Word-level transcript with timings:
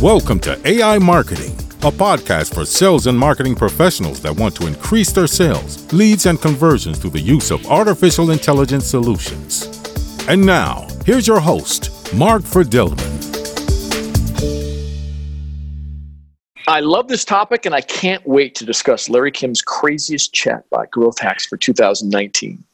Welcome 0.00 0.40
to 0.40 0.58
AI 0.66 0.96
Marketing, 0.96 1.52
a 1.82 1.92
podcast 1.92 2.54
for 2.54 2.64
sales 2.64 3.06
and 3.06 3.18
marketing 3.18 3.54
professionals 3.54 4.22
that 4.22 4.34
want 4.34 4.56
to 4.56 4.66
increase 4.66 5.12
their 5.12 5.26
sales, 5.26 5.92
leads, 5.92 6.24
and 6.24 6.40
conversions 6.40 6.98
through 6.98 7.10
the 7.10 7.20
use 7.20 7.50
of 7.50 7.66
artificial 7.66 8.30
intelligence 8.30 8.86
solutions. 8.86 9.66
And 10.26 10.40
now, 10.40 10.86
here's 11.04 11.26
your 11.26 11.38
host, 11.38 12.14
Mark 12.14 12.40
Fidelman. 12.44 12.96
I 16.66 16.80
love 16.80 17.08
this 17.08 17.26
topic, 17.26 17.66
and 17.66 17.74
I 17.74 17.82
can't 17.82 18.26
wait 18.26 18.54
to 18.54 18.64
discuss 18.64 19.10
Larry 19.10 19.32
Kim's 19.32 19.60
craziest 19.60 20.32
chatbot 20.32 20.88
growth 20.88 21.18
hacks 21.18 21.44
for 21.44 21.58
2019. 21.58 22.64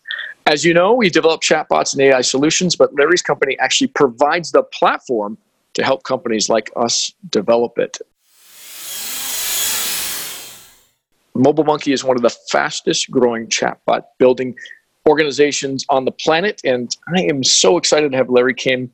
As 0.46 0.64
you 0.64 0.72
know, 0.72 0.94
we 0.94 1.10
develop 1.10 1.40
chatbots 1.40 1.92
and 1.92 2.02
AI 2.02 2.20
solutions, 2.20 2.76
but 2.76 2.94
Larry's 2.94 3.20
company 3.20 3.58
actually 3.58 3.88
provides 3.88 4.52
the 4.52 4.62
platform 4.62 5.36
to 5.76 5.84
help 5.84 6.02
companies 6.02 6.48
like 6.48 6.70
us 6.74 7.12
develop 7.30 7.78
it. 7.78 7.98
Mobile 11.34 11.64
Monkey 11.64 11.92
is 11.92 12.02
one 12.02 12.16
of 12.16 12.22
the 12.22 12.34
fastest 12.50 13.10
growing 13.10 13.46
chatbot 13.48 14.04
building 14.18 14.56
organizations 15.06 15.84
on 15.90 16.06
the 16.06 16.10
planet, 16.10 16.62
and 16.64 16.96
I 17.14 17.20
am 17.22 17.44
so 17.44 17.76
excited 17.76 18.10
to 18.10 18.16
have 18.16 18.30
Larry 18.30 18.54
Kim 18.54 18.90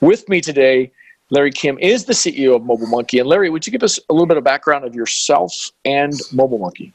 with 0.00 0.26
me 0.28 0.40
today. 0.40 0.90
Larry 1.30 1.52
Kim 1.52 1.78
is 1.78 2.06
the 2.06 2.14
CEO 2.14 2.56
of 2.56 2.64
Mobile 2.64 2.86
Monkey. 2.86 3.18
And 3.18 3.28
Larry, 3.28 3.50
would 3.50 3.66
you 3.66 3.70
give 3.70 3.82
us 3.82 3.98
a 4.08 4.12
little 4.12 4.26
bit 4.26 4.38
of 4.38 4.44
background 4.44 4.84
of 4.86 4.94
yourself 4.94 5.70
and 5.84 6.14
Mobile 6.32 6.58
Monkey? 6.58 6.94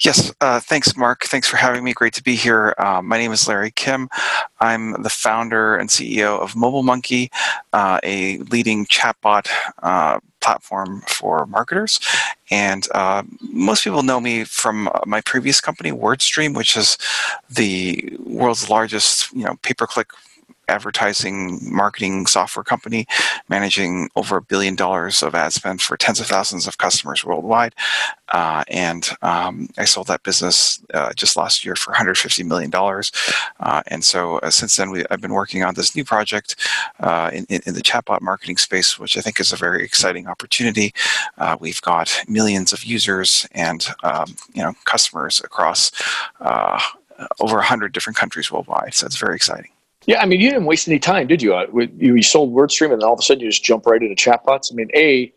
Yes, 0.00 0.32
uh, 0.40 0.60
thanks, 0.60 0.96
Mark. 0.96 1.24
Thanks 1.24 1.48
for 1.48 1.56
having 1.56 1.82
me. 1.82 1.92
Great 1.92 2.12
to 2.14 2.22
be 2.22 2.34
here. 2.34 2.74
Uh, 2.78 3.00
my 3.02 3.16
name 3.16 3.32
is 3.32 3.48
Larry 3.48 3.70
Kim. 3.70 4.08
I'm 4.60 5.02
the 5.02 5.10
founder 5.10 5.76
and 5.76 5.88
CEO 5.88 6.38
of 6.38 6.54
Mobile 6.54 6.82
Monkey, 6.82 7.30
uh, 7.72 7.98
a 8.02 8.38
leading 8.38 8.86
chatbot 8.86 9.48
uh, 9.82 10.20
platform 10.40 11.02
for 11.08 11.46
marketers. 11.46 11.98
And 12.50 12.86
uh, 12.94 13.22
most 13.40 13.84
people 13.84 14.02
know 14.02 14.20
me 14.20 14.44
from 14.44 14.88
uh, 14.88 15.00
my 15.06 15.20
previous 15.22 15.60
company, 15.60 15.92
WordStream, 15.92 16.54
which 16.54 16.76
is 16.76 16.98
the 17.48 18.16
world's 18.20 18.68
largest, 18.68 19.32
you 19.32 19.44
know, 19.44 19.56
pay-per-click 19.62 20.10
advertising 20.68 21.58
marketing 21.62 22.26
software 22.26 22.64
company 22.64 23.06
managing 23.48 24.08
over 24.16 24.36
a 24.38 24.42
billion 24.42 24.74
dollars 24.74 25.22
of 25.22 25.34
ad 25.34 25.52
spend 25.52 25.80
for 25.80 25.96
tens 25.96 26.20
of 26.20 26.26
thousands 26.26 26.66
of 26.66 26.78
customers 26.78 27.24
worldwide. 27.24 27.74
Uh, 28.30 28.64
and 28.68 29.10
um, 29.22 29.68
I 29.78 29.84
sold 29.84 30.08
that 30.08 30.24
business 30.24 30.80
uh, 30.92 31.12
just 31.14 31.36
last 31.36 31.64
year 31.64 31.76
for 31.76 31.92
$150 31.92 32.44
million. 32.44 32.72
Uh, 33.60 33.82
and 33.86 34.02
so 34.04 34.38
uh, 34.38 34.50
since 34.50 34.76
then, 34.76 34.90
we, 34.90 35.04
I've 35.10 35.20
been 35.20 35.32
working 35.32 35.62
on 35.62 35.74
this 35.74 35.94
new 35.94 36.04
project 36.04 36.56
uh, 37.00 37.30
in, 37.32 37.46
in, 37.48 37.74
the 37.74 37.82
chatbot 37.82 38.20
marketing 38.20 38.56
space, 38.56 38.98
which 38.98 39.16
I 39.16 39.20
think 39.20 39.38
is 39.38 39.52
a 39.52 39.56
very 39.56 39.84
exciting 39.84 40.26
opportunity. 40.26 40.92
Uh, 41.38 41.56
we've 41.60 41.80
got 41.82 42.24
millions 42.26 42.72
of 42.72 42.84
users 42.84 43.46
and 43.52 43.86
um, 44.02 44.34
you 44.54 44.62
know 44.62 44.74
customers 44.84 45.40
across 45.44 45.92
over 47.40 47.56
100 47.56 47.92
different 47.92 48.16
countries 48.16 48.50
worldwide. 48.50 48.94
So 48.94 49.06
it's 49.06 49.16
very 49.16 49.36
exciting. 49.36 49.70
Yeah, 50.06 50.22
I 50.22 50.26
mean, 50.26 50.40
you 50.40 50.50
didn't 50.50 50.66
waste 50.66 50.86
any 50.88 51.00
time, 51.00 51.26
did 51.26 51.42
you? 51.42 51.54
Uh, 51.54 51.66
you 51.98 52.22
sold 52.22 52.54
WordStream, 52.54 52.92
and 52.92 53.02
then 53.02 53.06
all 53.06 53.14
of 53.14 53.18
a 53.18 53.22
sudden 53.22 53.42
you 53.42 53.50
just 53.50 53.64
jump 53.64 53.86
right 53.86 54.00
into 54.00 54.14
chatbots. 54.14 54.72
I 54.72 54.74
mean, 54.76 54.88
a, 54.94 55.32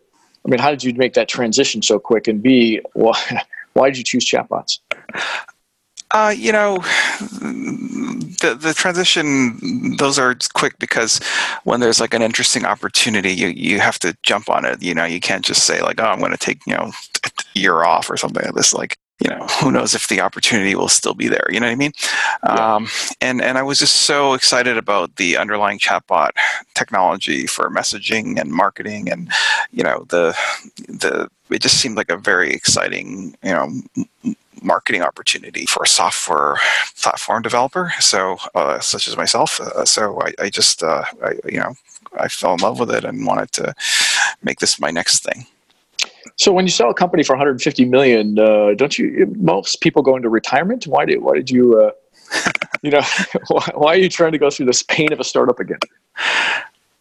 I 0.46 0.48
mean, 0.48 0.60
how 0.60 0.70
did 0.70 0.84
you 0.84 0.94
make 0.94 1.14
that 1.14 1.28
transition 1.28 1.82
so 1.82 1.98
quick? 1.98 2.28
And 2.28 2.40
b, 2.42 2.80
why, 2.94 3.42
why 3.72 3.90
did 3.90 3.98
you 3.98 4.04
choose 4.04 4.24
chatbots? 4.24 4.78
Uh, 6.12 6.34
you 6.36 6.50
know, 6.50 6.76
the 8.40 8.58
the 8.60 8.74
transition 8.74 9.96
those 9.96 10.18
are 10.18 10.34
quick 10.54 10.76
because 10.80 11.20
when 11.62 11.78
there's 11.78 12.00
like 12.00 12.14
an 12.14 12.22
interesting 12.22 12.64
opportunity, 12.64 13.30
you 13.32 13.48
you 13.48 13.78
have 13.78 13.98
to 14.00 14.16
jump 14.24 14.50
on 14.50 14.64
it. 14.64 14.82
You 14.82 14.92
know, 14.92 15.04
you 15.04 15.20
can't 15.20 15.44
just 15.44 15.64
say 15.64 15.82
like, 15.82 16.00
oh, 16.00 16.06
I'm 16.06 16.18
going 16.18 16.32
to 16.32 16.38
take 16.38 16.66
you 16.66 16.74
know 16.74 16.90
a 17.24 17.30
year 17.54 17.84
off 17.84 18.10
or 18.10 18.16
something 18.16 18.44
like 18.44 18.54
this. 18.54 18.72
Like, 18.72 18.98
you 19.20 19.30
know, 19.30 19.46
who 19.60 19.70
knows 19.70 19.94
if 19.94 20.08
the 20.08 20.20
opportunity 20.20 20.74
will 20.74 20.88
still 20.88 21.14
be 21.14 21.28
there. 21.28 21.46
You 21.50 21.60
know 21.60 21.66
what 21.66 21.72
I 21.72 21.76
mean? 21.76 21.92
Yeah. 22.44 22.74
Um, 22.74 22.88
and 23.20 23.40
and 23.42 23.58
I 23.58 23.62
was 23.62 23.78
just 23.78 23.96
so 24.02 24.34
excited 24.34 24.76
about 24.76 25.16
the 25.16 25.36
underlying 25.36 25.78
chatbot 25.78 26.30
technology 26.74 27.46
for 27.46 27.70
messaging 27.70 28.40
and 28.40 28.50
marketing, 28.50 29.10
and 29.10 29.30
you 29.72 29.82
know, 29.84 30.04
the 30.08 30.36
the 30.88 31.30
it 31.50 31.60
just 31.62 31.78
seemed 31.80 31.96
like 31.96 32.10
a 32.10 32.16
very 32.16 32.52
exciting, 32.52 33.36
you 33.42 33.52
know. 33.52 33.70
marketing 34.62 35.00
opportunity 35.00 35.64
for 35.64 35.84
a 35.84 35.88
software 35.88 36.56
platform 37.00 37.40
developer 37.40 37.94
so 37.98 38.36
uh, 38.54 38.78
such 38.78 39.08
as 39.08 39.16
myself 39.16 39.58
uh, 39.58 39.86
so 39.86 40.20
I, 40.20 40.34
I 40.38 40.50
just 40.50 40.82
uh, 40.82 41.02
I, 41.24 41.30
you 41.46 41.58
know 41.58 41.72
I 42.18 42.28
fell 42.28 42.52
in 42.52 42.60
love 42.60 42.78
with 42.78 42.90
it 42.90 43.04
and 43.06 43.24
wanted 43.24 43.52
to 43.52 43.74
make 44.42 44.58
this 44.58 44.78
my 44.78 44.90
next 44.90 45.22
thing 45.24 45.46
so 46.36 46.52
when 46.52 46.64
you 46.64 46.70
sell 46.70 46.90
a 46.90 46.94
company 46.94 47.22
for 47.22 47.34
150 47.34 47.84
million, 47.86 48.38
uh, 48.38 48.74
don't 48.74 48.98
you? 48.98 49.32
Most 49.38 49.80
people 49.80 50.02
go 50.02 50.16
into 50.16 50.28
retirement. 50.28 50.86
Why 50.86 51.04
did 51.04 51.22
why 51.22 51.34
did 51.34 51.50
you? 51.50 51.80
Uh, 51.80 51.90
you 52.82 52.90
know, 52.90 53.02
why, 53.48 53.70
why, 53.74 53.94
are 53.94 53.98
you 53.98 54.08
trying 54.08 54.32
to 54.32 54.38
go 54.38 54.50
through 54.50 54.66
this 54.66 54.82
pain 54.82 55.12
of 55.12 55.20
a 55.20 55.24
startup 55.24 55.58
again? 55.60 55.78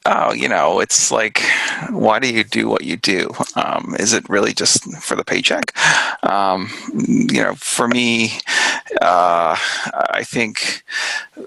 Oh, 0.06 0.34
you 0.34 0.48
know, 0.48 0.80
it's 0.80 1.12
like, 1.12 1.44
why 1.90 2.20
do 2.20 2.34
you 2.34 2.44
do 2.44 2.68
what 2.68 2.84
you 2.84 2.96
do? 2.96 3.32
Um, 3.56 3.96
is 4.00 4.14
it 4.14 4.28
really 4.30 4.54
just 4.54 4.84
for 5.02 5.16
the 5.16 5.26
paycheck? 5.26 5.78
Um, 6.24 6.70
you 7.08 7.44
know, 7.44 7.54
for 7.56 7.88
me, 7.88 8.32
uh, 9.02 9.56
I 10.12 10.24
think 10.24 10.84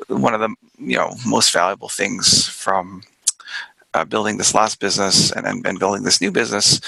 one 0.09 0.35
of 0.35 0.41
the 0.41 0.55
you 0.79 0.97
know 0.97 1.15
most 1.27 1.53
valuable 1.53 1.89
things 1.89 2.49
from 2.49 3.03
uh, 3.95 4.05
building 4.05 4.39
this 4.39 4.55
last 4.55 4.81
business 4.81 5.33
and, 5.33 5.47
and, 5.47 5.67
and, 5.67 5.79
building 5.79 6.03
this 6.03 6.21
new 6.21 6.31
business 6.31 6.81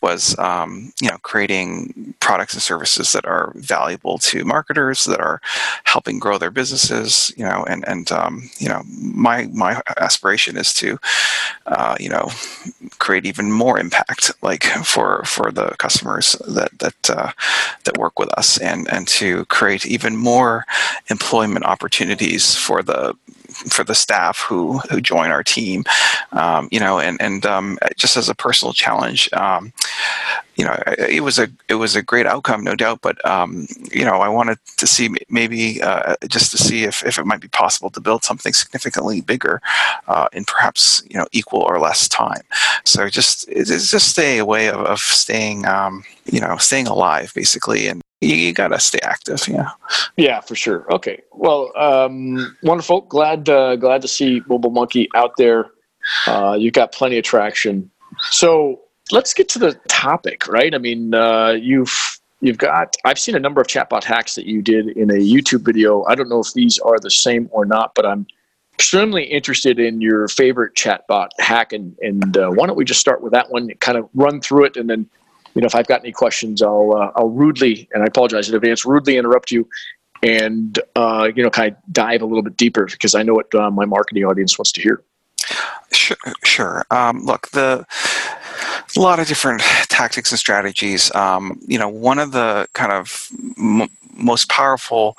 was 0.00 0.38
um, 0.38 0.92
you 1.00 1.08
know 1.08 1.18
creating 1.22 2.14
products 2.20 2.54
and 2.54 2.62
services 2.62 3.12
that 3.12 3.24
are 3.26 3.52
valuable 3.56 4.18
to 4.18 4.44
marketers 4.44 5.04
that 5.04 5.20
are 5.20 5.40
helping 5.84 6.18
grow 6.18 6.38
their 6.38 6.50
businesses 6.50 7.32
you 7.36 7.44
know 7.44 7.64
and 7.68 7.86
and 7.88 8.12
um, 8.12 8.48
you 8.58 8.68
know 8.68 8.82
my 9.00 9.46
my 9.52 9.80
aspiration 9.96 10.56
is 10.56 10.72
to 10.72 10.98
uh, 11.66 11.96
you 11.98 12.08
know 12.08 12.28
create 12.98 13.26
even 13.26 13.50
more 13.50 13.78
impact 13.78 14.32
like 14.42 14.64
for 14.64 15.22
for 15.24 15.50
the 15.50 15.74
customers 15.78 16.36
that 16.46 16.70
that 16.78 17.10
uh, 17.10 17.32
that 17.84 17.98
work 17.98 18.18
with 18.18 18.30
us 18.38 18.58
and 18.58 18.88
and 18.92 19.08
to 19.08 19.44
create 19.46 19.86
even 19.86 20.16
more 20.16 20.64
employment 21.10 21.64
opportunities 21.64 22.54
for 22.54 22.82
the 22.82 23.14
for 23.68 23.84
the 23.84 23.94
staff 23.94 24.40
who 24.40 24.78
who 24.90 25.00
join 25.00 25.30
our 25.30 25.42
team, 25.42 25.84
um, 26.32 26.68
you 26.70 26.80
know, 26.80 26.98
and 26.98 27.20
and 27.20 27.44
um, 27.46 27.78
just 27.96 28.16
as 28.16 28.28
a 28.28 28.34
personal 28.34 28.72
challenge, 28.72 29.32
um, 29.32 29.72
you 30.58 30.64
know, 30.64 30.76
it 30.98 31.22
was 31.22 31.38
a 31.38 31.48
it 31.68 31.74
was 31.74 31.94
a 31.94 32.02
great 32.02 32.26
outcome, 32.26 32.64
no 32.64 32.74
doubt. 32.74 33.00
But 33.00 33.24
um, 33.24 33.68
you 33.92 34.04
know, 34.04 34.20
I 34.20 34.28
wanted 34.28 34.58
to 34.76 34.86
see 34.86 35.08
maybe 35.28 35.80
uh, 35.80 36.16
just 36.26 36.50
to 36.50 36.58
see 36.58 36.82
if, 36.82 37.04
if 37.04 37.18
it 37.18 37.26
might 37.26 37.40
be 37.40 37.48
possible 37.48 37.90
to 37.90 38.00
build 38.00 38.24
something 38.24 38.52
significantly 38.52 39.20
bigger 39.20 39.62
uh, 40.08 40.28
in 40.32 40.44
perhaps 40.44 41.02
you 41.08 41.16
know 41.16 41.26
equal 41.30 41.60
or 41.60 41.78
less 41.78 42.08
time. 42.08 42.42
So 42.84 43.08
just 43.08 43.48
it's 43.48 43.90
just 43.90 44.18
a 44.18 44.42
way 44.42 44.68
of, 44.68 44.80
of 44.80 44.98
staying 44.98 45.64
um, 45.66 46.04
you 46.24 46.40
know 46.40 46.56
staying 46.56 46.88
alive 46.88 47.32
basically 47.34 47.86
and 47.86 48.02
you, 48.20 48.34
you 48.34 48.52
got 48.52 48.68
to 48.68 48.80
stay 48.80 49.00
active. 49.02 49.46
Yeah. 49.48 49.70
Yeah, 50.16 50.40
for 50.40 50.54
sure. 50.54 50.92
Okay. 50.92 51.22
Well, 51.32 51.72
um, 51.76 52.56
wonderful. 52.62 53.02
Glad 53.02 53.48
uh, 53.48 53.76
glad 53.76 54.02
to 54.02 54.08
see 54.08 54.42
Mobile 54.48 54.70
Monkey 54.70 55.08
out 55.14 55.32
there. 55.38 55.70
Uh, 56.26 56.56
you've 56.58 56.74
got 56.74 56.92
plenty 56.92 57.18
of 57.18 57.24
traction. 57.24 57.90
So 58.30 58.80
let's 59.12 59.34
get 59.34 59.48
to 59.50 59.58
the 59.58 59.74
topic, 59.88 60.46
right? 60.48 60.74
I 60.74 60.78
mean, 60.78 61.14
uh, 61.14 61.50
you've 61.50 62.18
you've 62.40 62.58
got. 62.58 62.96
I've 63.04 63.18
seen 63.18 63.34
a 63.34 63.40
number 63.40 63.60
of 63.60 63.66
chatbot 63.66 64.04
hacks 64.04 64.34
that 64.34 64.46
you 64.46 64.62
did 64.62 64.88
in 64.96 65.10
a 65.10 65.14
YouTube 65.14 65.64
video. 65.64 66.04
I 66.04 66.14
don't 66.14 66.28
know 66.28 66.40
if 66.40 66.52
these 66.54 66.78
are 66.80 66.98
the 66.98 67.10
same 67.10 67.48
or 67.52 67.64
not, 67.64 67.94
but 67.94 68.06
I'm 68.06 68.26
extremely 68.74 69.24
interested 69.24 69.78
in 69.78 70.00
your 70.00 70.28
favorite 70.28 70.74
chatbot 70.74 71.28
hack, 71.38 71.72
and 71.72 71.96
and 72.00 72.36
uh, 72.36 72.50
why 72.50 72.66
don't 72.66 72.76
we 72.76 72.84
just 72.84 73.00
start 73.00 73.22
with 73.22 73.32
that 73.32 73.50
one? 73.50 73.68
Kind 73.80 73.98
of 73.98 74.08
run 74.14 74.40
through 74.40 74.64
it, 74.64 74.76
and 74.76 74.88
then 74.88 75.08
you 75.58 75.62
know, 75.62 75.66
if 75.66 75.74
I've 75.74 75.88
got 75.88 76.02
any 76.02 76.12
questions, 76.12 76.62
I'll 76.62 76.94
uh, 76.94 77.10
I'll 77.16 77.30
rudely 77.30 77.88
and 77.92 78.04
I 78.04 78.06
apologize 78.06 78.48
in 78.48 78.54
advance, 78.54 78.84
rudely 78.84 79.16
interrupt 79.16 79.50
you, 79.50 79.68
and 80.22 80.78
uh, 80.94 81.32
you 81.34 81.42
know, 81.42 81.50
kind 81.50 81.74
of 81.74 81.92
dive 81.92 82.22
a 82.22 82.26
little 82.26 82.44
bit 82.44 82.56
deeper 82.56 82.86
because 82.86 83.16
I 83.16 83.24
know 83.24 83.34
what 83.34 83.52
uh, 83.56 83.68
my 83.68 83.84
marketing 83.84 84.22
audience 84.24 84.56
wants 84.56 84.70
to 84.70 84.80
hear. 84.80 85.02
Sure, 85.90 86.16
sure. 86.44 86.86
Um, 86.92 87.24
look, 87.24 87.48
the 87.48 87.84
a 88.96 89.00
lot 89.00 89.18
of 89.18 89.26
different 89.26 89.62
tactics 89.88 90.30
and 90.30 90.38
strategies. 90.38 91.12
Um, 91.16 91.58
you 91.66 91.76
know, 91.76 91.88
one 91.88 92.20
of 92.20 92.30
the 92.30 92.68
kind 92.74 92.92
of 92.92 93.28
m- 93.58 93.88
most 94.14 94.48
powerful 94.48 95.16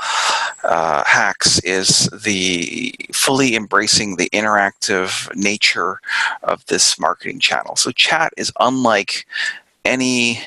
uh, 0.64 1.04
hacks 1.04 1.60
is 1.66 2.10
the 2.24 2.96
fully 3.12 3.58
embracing 3.58 4.16
the 4.16 4.30
interactive 4.30 5.36
nature 5.36 6.00
of 6.44 6.66
this 6.68 6.98
marketing 6.98 7.42
channel. 7.42 7.76
So, 7.76 7.92
chat 7.92 8.34
is 8.38 8.54
unlike 8.62 9.26
any 9.90 10.40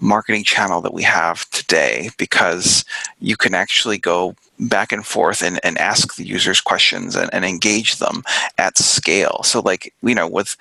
marketing 0.00 0.44
channel 0.44 0.80
that 0.82 0.92
we 0.92 1.02
have 1.02 1.48
today 1.50 2.10
because 2.18 2.84
you 3.20 3.36
can 3.36 3.54
actually 3.54 3.98
go 3.98 4.34
back 4.60 4.92
and 4.92 5.06
forth 5.06 5.42
and, 5.42 5.60
and 5.62 5.78
ask 5.78 6.16
the 6.16 6.26
users 6.26 6.60
questions 6.60 7.14
and, 7.14 7.32
and 7.32 7.44
engage 7.44 7.96
them 7.96 8.24
at 8.58 8.76
scale. 8.76 9.40
So 9.44 9.60
like, 9.60 9.94
you 10.02 10.14
know, 10.14 10.28
with 10.28 10.56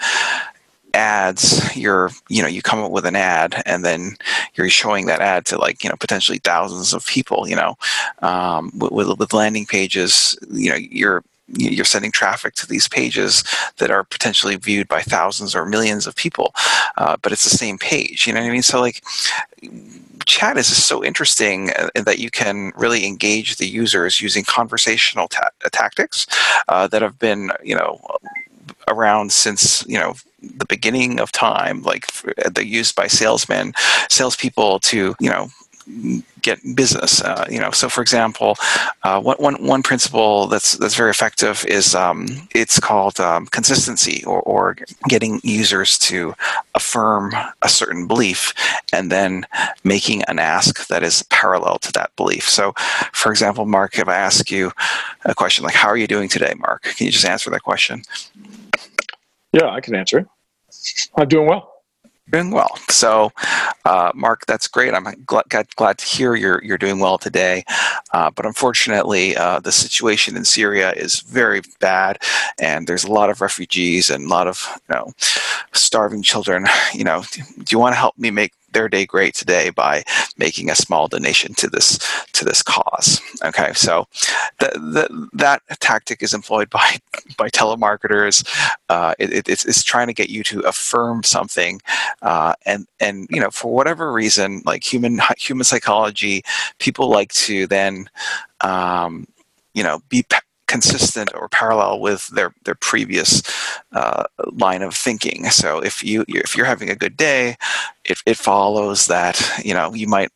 ads 0.93 1.75
you're 1.75 2.09
you 2.29 2.41
know 2.41 2.47
you 2.47 2.61
come 2.61 2.79
up 2.79 2.91
with 2.91 3.05
an 3.05 3.15
ad 3.15 3.61
and 3.65 3.85
then 3.85 4.15
you're 4.55 4.69
showing 4.69 5.05
that 5.05 5.19
ad 5.19 5.45
to 5.45 5.57
like 5.57 5.83
you 5.83 5.89
know 5.89 5.95
potentially 5.99 6.39
thousands 6.39 6.93
of 6.93 7.05
people 7.05 7.47
you 7.47 7.55
know 7.55 7.77
um, 8.21 8.71
with, 8.73 9.19
with 9.19 9.33
landing 9.33 9.65
pages 9.65 10.37
you 10.49 10.69
know 10.69 10.77
you're 10.77 11.23
you're 11.47 11.85
sending 11.85 12.11
traffic 12.11 12.53
to 12.55 12.67
these 12.67 12.87
pages 12.87 13.43
that 13.77 13.91
are 13.91 14.03
potentially 14.03 14.55
viewed 14.55 14.87
by 14.87 15.01
thousands 15.01 15.55
or 15.55 15.65
millions 15.65 16.05
of 16.05 16.15
people 16.15 16.53
uh, 16.97 17.15
but 17.21 17.31
it's 17.31 17.43
the 17.43 17.49
same 17.49 17.77
page 17.77 18.27
you 18.27 18.33
know 18.33 18.41
what 18.41 18.47
i 18.47 18.51
mean? 18.51 18.63
So 18.63 18.81
like 18.81 19.03
chat 20.25 20.57
is 20.57 20.67
just 20.67 20.87
so 20.87 21.03
interesting 21.03 21.71
uh, 21.71 21.89
that 21.95 22.19
you 22.19 22.29
can 22.29 22.73
really 22.75 23.05
engage 23.05 23.55
the 23.55 23.67
users 23.67 24.19
using 24.19 24.43
conversational 24.43 25.27
ta- 25.29 25.49
tactics 25.71 26.27
uh, 26.67 26.87
that 26.87 27.01
have 27.01 27.17
been 27.17 27.51
you 27.63 27.75
know 27.75 27.99
around 28.87 29.31
since 29.31 29.85
you 29.87 29.97
know 29.97 30.15
the 30.41 30.65
beginning 30.65 31.19
of 31.19 31.31
time, 31.31 31.81
like 31.81 32.07
they're 32.51 32.63
used 32.63 32.95
by 32.95 33.07
salesmen, 33.07 33.73
salespeople 34.09 34.79
to 34.79 35.15
you 35.19 35.29
know 35.29 35.49
get 36.41 36.59
business. 36.75 37.21
Uh, 37.21 37.45
you 37.49 37.59
know, 37.59 37.71
so 37.71 37.89
for 37.89 38.01
example, 38.01 38.57
uh, 39.03 39.19
one, 39.21 39.37
one, 39.37 39.55
one 39.63 39.83
principle 39.83 40.47
that's 40.47 40.73
that's 40.77 40.95
very 40.95 41.09
effective 41.09 41.65
is 41.65 41.95
um, 41.95 42.27
it's 42.55 42.79
called 42.79 43.19
um, 43.19 43.47
consistency, 43.47 44.23
or, 44.25 44.41
or 44.41 44.75
getting 45.07 45.39
users 45.43 45.97
to 45.99 46.33
affirm 46.75 47.33
a 47.61 47.69
certain 47.69 48.07
belief, 48.07 48.53
and 48.93 49.11
then 49.11 49.45
making 49.83 50.23
an 50.23 50.39
ask 50.39 50.87
that 50.87 51.03
is 51.03 51.23
parallel 51.23 51.77
to 51.79 51.91
that 51.93 52.15
belief. 52.15 52.49
So, 52.49 52.73
for 53.13 53.31
example, 53.31 53.65
Mark, 53.65 53.97
if 53.97 54.07
I 54.07 54.15
ask 54.15 54.51
you 54.51 54.71
a 55.25 55.35
question 55.35 55.63
like 55.63 55.75
"How 55.75 55.87
are 55.87 55.97
you 55.97 56.07
doing 56.07 56.29
today?" 56.29 56.53
Mark, 56.57 56.83
can 56.83 57.05
you 57.05 57.11
just 57.11 57.25
answer 57.25 57.49
that 57.49 57.63
question? 57.63 58.03
Yeah, 59.53 59.69
I 59.69 59.81
can 59.81 59.95
answer 59.95 60.19
it. 60.19 60.27
I'm 61.15 61.27
doing 61.27 61.47
well. 61.47 61.76
Doing 62.29 62.51
well. 62.51 62.77
So, 62.89 63.31
uh, 63.85 64.11
Mark, 64.13 64.45
that's 64.47 64.67
great. 64.67 64.93
I'm 64.93 65.05
glad, 65.25 65.45
glad 65.77 65.97
to 65.97 66.05
hear 66.05 66.35
you're 66.35 66.61
you're 66.61 66.77
doing 66.77 66.99
well 66.99 67.17
today. 67.17 67.63
Uh, 68.11 68.29
but 68.31 68.45
unfortunately, 68.45 69.37
uh, 69.37 69.61
the 69.61 69.71
situation 69.71 70.35
in 70.35 70.43
Syria 70.43 70.91
is 70.91 71.21
very 71.21 71.61
bad, 71.79 72.21
and 72.59 72.85
there's 72.85 73.05
a 73.05 73.11
lot 73.11 73.29
of 73.29 73.39
refugees 73.39 74.09
and 74.09 74.25
a 74.25 74.27
lot 74.27 74.47
of 74.47 74.67
you 74.89 74.95
know 74.95 75.13
starving 75.71 76.21
children. 76.21 76.65
You 76.93 77.05
know, 77.05 77.23
do 77.31 77.65
you 77.69 77.79
want 77.79 77.93
to 77.93 77.99
help 77.99 78.17
me 78.17 78.29
make 78.29 78.51
their 78.77 78.87
day 78.87 79.07
great 79.07 79.33
today 79.33 79.71
by 79.71 80.03
making 80.37 80.69
a 80.69 80.75
small 80.75 81.07
donation 81.07 81.55
to 81.55 81.67
this 81.67 81.97
to 82.33 82.45
this 82.45 82.61
cause. 82.61 83.19
Okay, 83.43 83.73
so 83.73 84.07
the, 84.59 84.69
the, 84.95 85.29
that 85.33 85.63
tactic 85.79 86.21
is 86.21 86.33
employed 86.33 86.69
by 86.69 86.99
by 87.37 87.49
telemarketers. 87.49 88.47
Uh, 88.89 89.15
it, 89.17 89.47
it's, 89.49 89.65
it's 89.65 89.83
trying 89.83 90.07
to 90.07 90.13
get 90.13 90.29
you 90.29 90.43
to 90.43 90.59
affirm 90.61 91.23
something, 91.23 91.81
uh, 92.21 92.53
and 92.67 92.87
and 92.99 93.27
you 93.31 93.41
know 93.41 93.49
for 93.49 93.73
whatever 93.73 94.11
reason, 94.11 94.61
like 94.65 94.83
human 94.83 95.19
human 95.39 95.63
psychology, 95.63 96.43
people 96.77 97.09
like 97.09 97.33
to 97.33 97.65
then 97.65 98.07
um, 98.61 99.25
you 99.73 99.81
know 99.81 100.01
be 100.09 100.23
consistent 100.67 101.31
or 101.33 101.49
parallel 101.49 101.99
with 101.99 102.27
their 102.29 102.53
their 102.65 102.75
previous 102.75 103.41
uh, 103.93 104.25
line 104.53 104.81
of 104.81 104.93
thinking. 104.93 105.45
So 105.49 105.79
if 105.79 106.03
you 106.03 106.25
if 106.27 106.55
you're 106.55 106.65
having 106.65 106.89
a 106.89 106.95
good 106.95 107.17
day, 107.17 107.55
it, 108.05 108.21
it 108.25 108.37
follows 108.37 109.07
that 109.07 109.41
you 109.63 109.73
know 109.73 109.93
you 109.93 110.07
might 110.07 110.29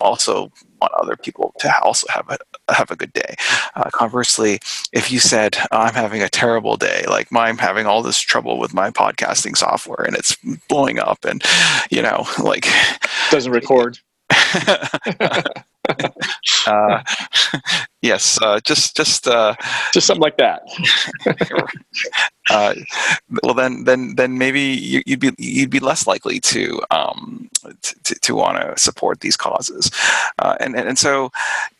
also 0.00 0.52
want 0.80 0.92
other 0.94 1.16
people 1.16 1.52
to 1.58 1.72
also 1.82 2.06
have 2.10 2.28
a 2.30 2.38
have 2.72 2.90
a 2.90 2.96
good 2.96 3.12
day. 3.12 3.34
Uh, 3.74 3.90
conversely, 3.90 4.60
if 4.92 5.10
you 5.10 5.18
said 5.18 5.56
oh, 5.72 5.78
I'm 5.78 5.94
having 5.94 6.22
a 6.22 6.28
terrible 6.28 6.76
day, 6.76 7.04
like 7.08 7.28
I'm 7.34 7.58
having 7.58 7.86
all 7.86 8.02
this 8.02 8.20
trouble 8.20 8.58
with 8.58 8.74
my 8.74 8.90
podcasting 8.90 9.56
software 9.56 10.04
and 10.04 10.16
it's 10.16 10.36
blowing 10.68 10.98
up, 10.98 11.24
and 11.24 11.42
you 11.90 12.02
know, 12.02 12.26
like 12.42 12.66
doesn't 13.30 13.52
record. 13.52 13.98
uh, 16.66 17.02
yes, 18.02 18.38
uh, 18.42 18.60
just 18.60 18.96
just 18.96 19.26
uh, 19.26 19.54
just 19.92 20.06
something 20.06 20.22
like 20.22 20.36
that. 20.36 20.62
Uh, 22.50 22.74
well, 23.42 23.52
then 23.52 23.84
then 23.84 24.14
then 24.16 24.38
maybe 24.38 24.60
you, 24.60 25.02
would 25.06 25.20
be 25.20 25.34
you'd 25.36 25.68
be 25.68 25.80
less 25.80 26.06
likely 26.06 26.40
to 26.40 26.80
um, 26.90 27.50
to, 28.04 28.14
to 28.20 28.34
want 28.34 28.56
to 28.56 28.72
support 28.80 29.20
these 29.20 29.36
causes, 29.36 29.90
uh, 30.38 30.56
and, 30.58 30.74
and 30.74 30.88
and 30.88 30.98
so 30.98 31.30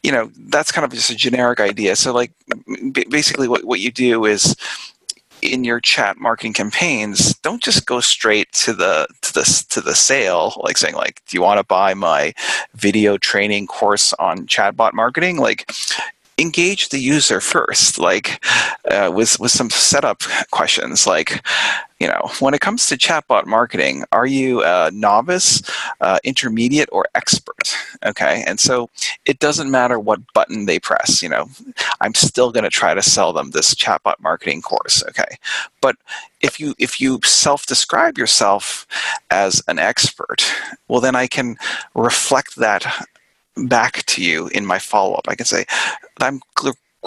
you 0.02 0.12
know 0.12 0.30
that's 0.50 0.70
kind 0.70 0.84
of 0.84 0.92
just 0.92 1.08
a 1.08 1.16
generic 1.16 1.58
idea. 1.58 1.96
So 1.96 2.12
like 2.12 2.32
basically, 3.08 3.48
what 3.48 3.64
what 3.64 3.80
you 3.80 3.90
do 3.90 4.26
is 4.26 4.54
in 5.42 5.64
your 5.64 5.80
chat 5.80 6.18
marketing 6.18 6.52
campaigns 6.52 7.34
don't 7.38 7.62
just 7.62 7.86
go 7.86 8.00
straight 8.00 8.50
to 8.52 8.72
the 8.72 9.06
to 9.22 9.32
the 9.32 9.64
to 9.68 9.80
the 9.80 9.94
sale 9.94 10.52
like 10.64 10.76
saying 10.76 10.94
like 10.94 11.22
do 11.26 11.36
you 11.36 11.42
want 11.42 11.58
to 11.58 11.64
buy 11.64 11.94
my 11.94 12.32
video 12.74 13.18
training 13.18 13.66
course 13.66 14.12
on 14.14 14.46
chatbot 14.46 14.92
marketing? 14.92 15.38
Like 15.38 15.70
engage 16.38 16.88
the 16.88 16.98
user 16.98 17.40
first, 17.40 17.98
like 17.98 18.44
uh, 18.90 19.10
with 19.12 19.38
with 19.40 19.50
some 19.50 19.70
setup 19.70 20.22
questions, 20.50 21.06
like 21.06 21.42
you 22.00 22.06
know, 22.06 22.30
when 22.38 22.54
it 22.54 22.60
comes 22.60 22.86
to 22.86 22.96
chatbot 22.96 23.46
marketing, 23.46 24.04
are 24.12 24.26
you 24.26 24.62
a 24.64 24.90
novice, 24.92 25.62
uh, 26.00 26.18
intermediate, 26.22 26.88
or 26.92 27.06
expert? 27.16 27.74
Okay, 28.06 28.44
and 28.46 28.60
so 28.60 28.88
it 29.26 29.40
doesn't 29.40 29.70
matter 29.70 29.98
what 29.98 30.32
button 30.32 30.66
they 30.66 30.78
press. 30.78 31.22
You 31.22 31.28
know, 31.28 31.50
I'm 32.00 32.14
still 32.14 32.52
going 32.52 32.64
to 32.64 32.70
try 32.70 32.94
to 32.94 33.02
sell 33.02 33.32
them 33.32 33.50
this 33.50 33.74
chatbot 33.74 34.20
marketing 34.20 34.62
course. 34.62 35.02
Okay, 35.08 35.38
but 35.80 35.96
if 36.40 36.60
you 36.60 36.74
if 36.78 37.00
you 37.00 37.18
self-describe 37.24 38.16
yourself 38.16 38.86
as 39.30 39.62
an 39.66 39.80
expert, 39.80 40.44
well, 40.86 41.00
then 41.00 41.16
I 41.16 41.26
can 41.26 41.56
reflect 41.94 42.56
that 42.56 43.08
back 43.66 44.04
to 44.06 44.22
you 44.22 44.48
in 44.48 44.64
my 44.64 44.78
follow 44.78 45.14
up. 45.14 45.26
I 45.28 45.34
can 45.34 45.46
say, 45.46 45.64
I'm 46.20 46.40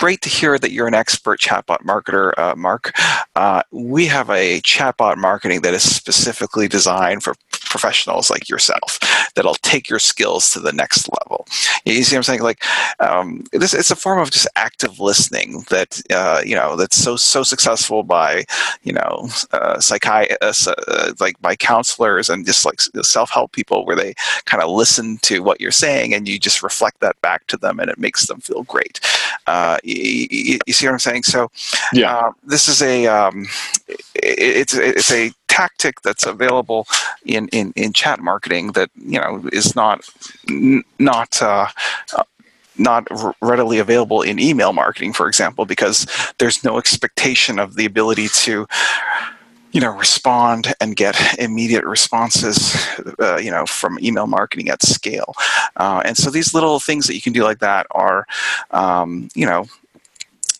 great 0.01 0.21
to 0.23 0.29
hear 0.29 0.57
that 0.57 0.71
you're 0.71 0.87
an 0.87 0.95
expert 0.95 1.39
chatbot 1.39 1.83
marketer, 1.83 2.33
uh, 2.39 2.55
Mark. 2.55 2.91
Uh, 3.35 3.61
we 3.69 4.07
have 4.07 4.31
a 4.31 4.59
chatbot 4.61 5.15
marketing 5.15 5.61
that 5.61 5.75
is 5.75 5.83
specifically 5.83 6.67
designed 6.67 7.21
for 7.21 7.35
professionals 7.51 8.29
like 8.29 8.49
yourself 8.49 8.99
that'll 9.35 9.53
take 9.55 9.89
your 9.89 9.99
skills 9.99 10.51
to 10.51 10.59
the 10.59 10.73
next 10.73 11.07
level. 11.19 11.47
You 11.85 12.03
see 12.03 12.15
what 12.15 12.19
I'm 12.19 12.23
saying? 12.23 12.41
Like 12.41 12.63
um, 12.99 13.43
this, 13.53 13.73
it's 13.73 13.91
a 13.91 13.95
form 13.95 14.19
of 14.19 14.31
just 14.31 14.47
active 14.55 14.99
listening 14.99 15.63
that 15.69 16.01
uh, 16.09 16.41
you 16.45 16.55
know 16.55 16.75
that's 16.75 16.97
so 16.97 17.15
so 17.15 17.43
successful 17.43 18.03
by 18.03 18.43
you 18.83 18.93
know 18.93 19.29
uh, 19.53 19.79
uh, 19.79 21.13
like 21.19 21.39
by 21.41 21.55
counselors 21.55 22.27
and 22.27 22.45
just 22.45 22.65
like 22.65 22.81
self 22.81 23.29
help 23.29 23.51
people, 23.53 23.85
where 23.85 23.95
they 23.95 24.13
kind 24.45 24.61
of 24.61 24.69
listen 24.69 25.17
to 25.21 25.43
what 25.43 25.61
you're 25.61 25.71
saying 25.71 26.13
and 26.13 26.27
you 26.27 26.39
just 26.39 26.63
reflect 26.63 26.99
that 26.99 27.19
back 27.21 27.47
to 27.47 27.57
them, 27.57 27.79
and 27.79 27.89
it 27.89 27.99
makes 27.99 28.25
them 28.27 28.41
feel 28.41 28.63
great. 28.63 28.99
Uh, 29.47 29.77
you, 29.83 30.59
you, 30.65 30.73
see 30.73 30.85
what 30.85 30.93
I'm 30.93 30.99
saying? 30.99 31.23
So 31.23 31.49
yeah, 31.93 32.15
uh, 32.15 32.31
this 32.43 32.67
is 32.67 32.81
a 32.81 33.07
um, 33.07 33.47
it, 33.87 33.97
it's 34.39 34.73
it's 34.73 35.11
a 35.11 35.31
tactic 35.47 36.01
that's 36.01 36.25
available 36.25 36.87
in, 37.25 37.49
in, 37.49 37.73
in 37.75 37.91
chat 37.91 38.21
marketing 38.21 38.71
that 38.71 38.89
you 38.95 39.19
know 39.19 39.43
is 39.51 39.75
not 39.75 40.09
not 40.97 41.41
uh, 41.41 41.67
not 42.77 43.07
readily 43.41 43.79
available 43.79 44.21
in 44.21 44.39
email 44.39 44.73
marketing, 44.73 45.13
for 45.13 45.27
example, 45.27 45.65
because 45.65 46.07
there's 46.39 46.63
no 46.63 46.77
expectation 46.77 47.59
of 47.59 47.75
the 47.75 47.85
ability 47.85 48.27
to 48.29 48.67
you 49.71 49.79
know 49.81 49.91
respond 49.91 50.73
and 50.79 50.95
get 50.95 51.15
immediate 51.39 51.85
responses 51.85 52.75
uh, 53.19 53.37
you 53.37 53.51
know 53.51 53.65
from 53.65 53.97
email 54.01 54.27
marketing 54.27 54.69
at 54.69 54.81
scale. 54.81 55.33
Uh, 55.77 56.01
and 56.05 56.17
so 56.17 56.29
these 56.29 56.53
little 56.53 56.79
things 56.79 57.07
that 57.07 57.15
you 57.15 57.21
can 57.21 57.33
do 57.33 57.43
like 57.43 57.59
that 57.59 57.87
are 57.91 58.27
um, 58.71 59.29
you 59.33 59.45
know 59.45 59.65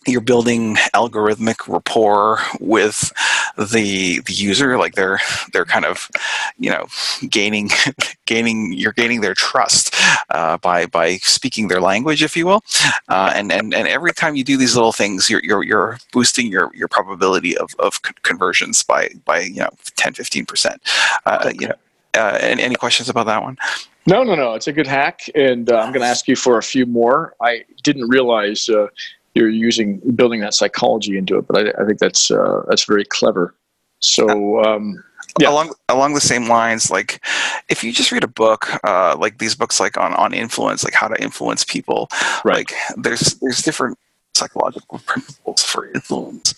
you're 0.06 0.20
building 0.20 0.76
algorithmic 0.94 1.72
rapport 1.72 2.38
with 2.60 3.12
the 3.56 4.20
the 4.20 4.32
user 4.32 4.76
like 4.78 4.94
they're 4.94 5.20
they're 5.52 5.64
kind 5.64 5.84
of 5.84 6.10
you 6.58 6.70
know 6.70 6.86
gaining 7.28 7.70
gaining 8.26 8.72
you're 8.72 8.92
gaining 8.92 9.20
their 9.20 9.34
trust 9.34 9.94
uh, 10.30 10.56
by 10.58 10.86
by 10.86 11.16
speaking 11.18 11.68
their 11.68 11.80
language 11.80 12.22
if 12.22 12.36
you 12.36 12.46
will 12.46 12.62
uh, 13.08 13.32
and 13.34 13.52
and 13.52 13.74
and 13.74 13.88
every 13.88 14.12
time 14.12 14.34
you 14.34 14.44
do 14.44 14.56
these 14.56 14.74
little 14.74 14.92
things 14.92 15.30
you're 15.30 15.42
you're, 15.44 15.62
you're 15.62 15.98
boosting 16.12 16.50
your 16.50 16.70
your 16.74 16.88
probability 16.88 17.56
of 17.56 17.74
of 17.78 18.00
conversions 18.22 18.82
by 18.82 19.08
by 19.24 19.40
you 19.40 19.60
know 19.60 19.70
10 19.96 20.14
15 20.14 20.46
percent 20.46 20.82
uh, 21.26 21.52
you 21.58 21.68
know 21.68 21.74
uh, 22.14 22.38
any, 22.40 22.62
any 22.62 22.74
questions 22.74 23.08
about 23.08 23.26
that 23.26 23.42
one 23.42 23.56
no, 24.04 24.24
no, 24.24 24.34
no. 24.34 24.54
It's 24.54 24.66
a 24.66 24.72
good 24.72 24.88
hack, 24.88 25.20
and 25.36 25.70
uh, 25.70 25.78
I'm 25.78 25.92
going 25.92 26.00
to 26.00 26.08
ask 26.08 26.26
you 26.26 26.34
for 26.34 26.58
a 26.58 26.62
few 26.62 26.86
more. 26.86 27.36
I 27.40 27.64
didn't 27.84 28.08
realize 28.08 28.68
uh, 28.68 28.88
you're 29.34 29.48
using 29.48 29.98
building 30.14 30.40
that 30.40 30.54
psychology 30.54 31.16
into 31.16 31.38
it. 31.38 31.46
But 31.46 31.58
I, 31.58 31.82
I 31.82 31.86
think 31.86 31.98
that's 31.98 32.30
uh, 32.30 32.62
that's 32.68 32.84
very 32.84 33.04
clever. 33.04 33.54
So 34.00 34.62
um, 34.64 35.02
yeah. 35.40 35.50
along 35.50 35.74
along 35.88 36.14
the 36.14 36.20
same 36.20 36.48
lines, 36.48 36.90
like 36.90 37.24
if 37.68 37.84
you 37.84 37.92
just 37.92 38.12
read 38.12 38.24
a 38.24 38.28
book, 38.28 38.68
uh, 38.84 39.16
like 39.18 39.38
these 39.38 39.54
books, 39.54 39.80
like 39.80 39.96
on 39.96 40.14
on 40.14 40.34
influence, 40.34 40.84
like 40.84 40.94
how 40.94 41.08
to 41.08 41.22
influence 41.22 41.64
people, 41.64 42.08
right. 42.44 42.56
like 42.56 42.72
there's 42.96 43.34
there's 43.40 43.62
different 43.62 43.98
psychological 44.34 44.98
principles 45.06 45.62
for 45.62 45.86
influence 45.92 46.54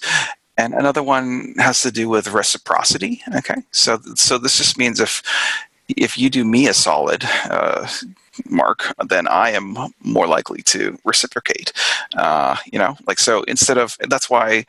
and 0.57 0.75
another 0.75 1.03
one 1.03 1.55
has 1.59 1.83
to 1.83 1.91
do 1.91 2.09
with 2.09 2.33
reciprocity. 2.33 3.23
Okay, 3.37 3.57
so 3.71 3.99
so 4.15 4.39
this 4.39 4.59
just 4.59 4.79
means 4.79 5.01
if 5.01 5.23
if 5.89 6.19
you 6.19 6.31
do 6.31 6.45
me 6.45 6.67
a 6.69 6.75
solid, 6.75 7.25
uh, 7.51 7.87
Mark, 8.49 8.93
then 9.09 9.29
I 9.29 9.51
am 9.51 9.77
more 10.01 10.27
likely 10.27 10.63
to 10.63 10.99
reciprocate. 11.05 11.73
Uh, 12.17 12.57
you 12.73 12.79
know, 12.79 12.97
like 13.07 13.19
so. 13.21 13.43
Instead 13.45 13.79
of 13.79 13.97
that's 14.09 14.29
why 14.29 14.65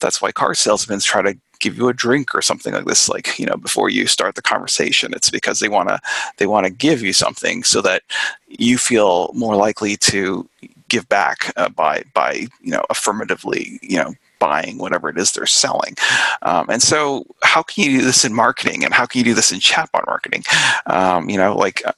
that's 0.00 0.20
why 0.20 0.32
car 0.32 0.54
salesmen 0.54 1.00
try 1.00 1.22
to 1.22 1.36
give 1.58 1.78
you 1.78 1.88
a 1.88 1.94
drink 1.94 2.34
or 2.34 2.42
something 2.42 2.74
like 2.74 2.84
this 2.84 3.08
like 3.08 3.38
you 3.38 3.46
know 3.46 3.56
before 3.56 3.88
you 3.88 4.06
start 4.06 4.34
the 4.34 4.42
conversation 4.42 5.14
it's 5.14 5.30
because 5.30 5.58
they 5.60 5.70
want 5.70 5.88
to 5.88 5.98
they 6.36 6.46
want 6.46 6.66
to 6.66 6.70
give 6.70 7.02
you 7.02 7.14
something 7.14 7.62
so 7.64 7.80
that 7.80 8.02
you 8.46 8.76
feel 8.76 9.30
more 9.32 9.56
likely 9.56 9.96
to 9.96 10.46
give 10.88 11.08
back 11.08 11.52
uh, 11.56 11.68
by 11.70 12.02
by 12.14 12.46
you 12.60 12.70
know 12.70 12.84
affirmatively 12.90 13.78
you 13.82 13.96
know 13.96 14.14
buying 14.38 14.78
whatever 14.78 15.08
it 15.08 15.18
is 15.18 15.32
they're 15.32 15.46
selling. 15.46 15.96
Um, 16.42 16.66
and 16.68 16.82
so, 16.82 17.26
how 17.42 17.62
can 17.62 17.84
you 17.84 17.98
do 17.98 18.04
this 18.04 18.24
in 18.24 18.34
marketing, 18.34 18.84
and 18.84 18.92
how 18.92 19.06
can 19.06 19.18
you 19.18 19.24
do 19.24 19.34
this 19.34 19.52
in 19.52 19.60
chatbot 19.60 20.06
marketing? 20.06 20.44
Um, 20.86 21.28
you 21.28 21.36
know, 21.36 21.56
like 21.56 21.82
uh, 21.86 21.92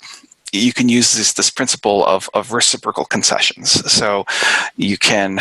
you 0.52 0.72
can 0.72 0.88
use 0.88 1.14
this 1.14 1.32
this 1.34 1.50
principle 1.50 2.04
of, 2.06 2.28
of 2.34 2.52
reciprocal 2.52 3.04
concessions. 3.04 3.70
So 3.90 4.24
you 4.76 4.96
can 4.98 5.40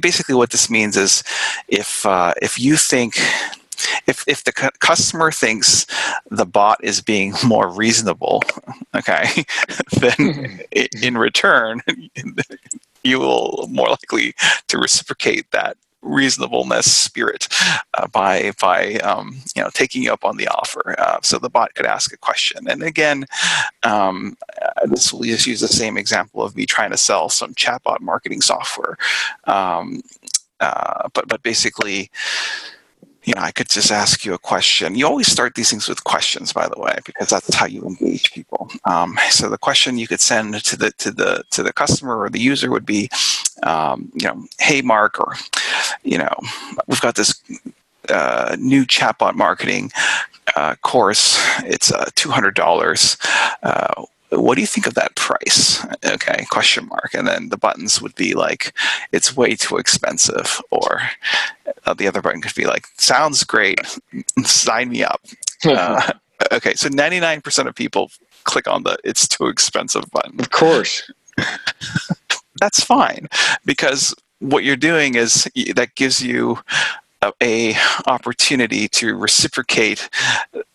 basically 0.00 0.34
what 0.34 0.50
this 0.50 0.70
means 0.70 0.96
is 0.96 1.22
if 1.68 2.04
uh, 2.06 2.34
if 2.42 2.58
you 2.58 2.76
think 2.76 3.16
if 4.06 4.24
if 4.26 4.44
the 4.44 4.52
customer 4.52 5.30
thinks 5.30 5.86
the 6.30 6.46
bot 6.46 6.82
is 6.82 7.00
being 7.00 7.34
more 7.46 7.70
reasonable, 7.70 8.42
okay, 8.94 9.44
then 10.00 10.60
in 11.02 11.16
return 11.16 11.80
you 13.02 13.18
will 13.18 13.66
more 13.70 13.88
likely 13.88 14.34
to 14.68 14.78
reciprocate 14.78 15.50
that 15.52 15.76
reasonableness 16.02 16.92
spirit 16.92 17.48
uh, 17.94 18.06
by 18.08 18.52
by 18.60 18.94
um, 18.96 19.36
you 19.54 19.62
know 19.62 19.70
taking 19.72 20.02
you 20.02 20.12
up 20.12 20.24
on 20.24 20.36
the 20.36 20.48
offer. 20.48 20.94
Uh, 20.98 21.18
so 21.22 21.38
the 21.38 21.50
bot 21.50 21.74
could 21.74 21.86
ask 21.86 22.12
a 22.12 22.16
question, 22.16 22.68
and 22.68 22.82
again, 22.82 23.26
um, 23.82 24.36
this 24.86 25.12
will 25.12 25.22
just 25.22 25.46
use 25.46 25.60
the 25.60 25.68
same 25.68 25.96
example 25.96 26.42
of 26.42 26.56
me 26.56 26.66
trying 26.66 26.90
to 26.90 26.96
sell 26.96 27.28
some 27.28 27.54
chatbot 27.54 28.00
marketing 28.00 28.40
software, 28.40 28.96
um, 29.44 30.02
uh, 30.60 31.08
but 31.14 31.28
but 31.28 31.42
basically 31.42 32.10
you 33.24 33.34
know, 33.34 33.42
I 33.42 33.52
could 33.52 33.68
just 33.68 33.92
ask 33.92 34.24
you 34.24 34.32
a 34.32 34.38
question. 34.38 34.94
You 34.94 35.06
always 35.06 35.30
start 35.30 35.54
these 35.54 35.70
things 35.70 35.88
with 35.88 36.04
questions, 36.04 36.52
by 36.52 36.68
the 36.68 36.80
way, 36.80 36.98
because 37.04 37.28
that's 37.28 37.54
how 37.54 37.66
you 37.66 37.82
engage 37.82 38.32
people. 38.32 38.70
Um, 38.86 39.18
so 39.30 39.48
the 39.48 39.58
question 39.58 39.98
you 39.98 40.08
could 40.08 40.20
send 40.20 40.54
to 40.64 40.76
the 40.76 40.90
to 40.92 41.10
the 41.10 41.44
to 41.50 41.62
the 41.62 41.72
customer 41.72 42.18
or 42.18 42.30
the 42.30 42.40
user 42.40 42.70
would 42.70 42.86
be, 42.86 43.10
um, 43.62 44.10
you 44.14 44.26
know, 44.26 44.46
hey 44.58 44.80
Mark, 44.80 45.20
or 45.20 45.34
you 46.02 46.18
know, 46.18 46.34
we've 46.86 47.00
got 47.00 47.14
this 47.14 47.40
uh, 48.08 48.56
new 48.58 48.84
chatbot 48.84 49.34
marketing 49.34 49.90
uh, 50.56 50.74
course. 50.76 51.38
It's 51.64 51.92
uh, 51.92 52.10
two 52.14 52.30
hundred 52.30 52.54
dollars. 52.54 53.16
Uh, 53.62 54.04
what 54.30 54.54
do 54.54 54.60
you 54.60 54.66
think 54.66 54.86
of 54.86 54.94
that 54.94 55.16
price? 55.16 55.84
Okay 56.04 56.46
question 56.50 56.86
mark. 56.88 57.14
And 57.14 57.26
then 57.26 57.48
the 57.48 57.56
buttons 57.56 58.00
would 58.00 58.14
be 58.14 58.34
like 58.34 58.76
it's 59.12 59.36
way 59.36 59.56
too 59.56 59.76
expensive. 59.76 60.60
Or 60.70 61.00
uh, 61.84 61.94
the 61.94 62.06
other 62.06 62.22
button 62.22 62.40
could 62.40 62.54
be 62.54 62.66
like 62.66 62.86
sounds 62.98 63.44
great. 63.44 63.80
Sign 64.44 64.90
me 64.90 65.02
up. 65.02 65.20
Uh, 65.64 66.12
okay 66.52 66.74
so 66.74 66.88
99% 66.88 67.66
of 67.66 67.74
people 67.74 68.10
click 68.44 68.66
on 68.66 68.82
the 68.84 68.96
it's 69.04 69.26
too 69.26 69.46
expensive 69.46 70.10
button. 70.10 70.38
Of 70.40 70.50
course. 70.50 71.10
That's 72.60 72.84
fine. 72.84 73.28
Because 73.64 74.14
what 74.40 74.64
you're 74.64 74.76
doing 74.76 75.14
is 75.14 75.48
that 75.74 75.94
gives 75.94 76.22
you 76.22 76.58
a 77.42 77.74
opportunity 78.06 78.88
to 78.88 79.14
reciprocate 79.14 80.08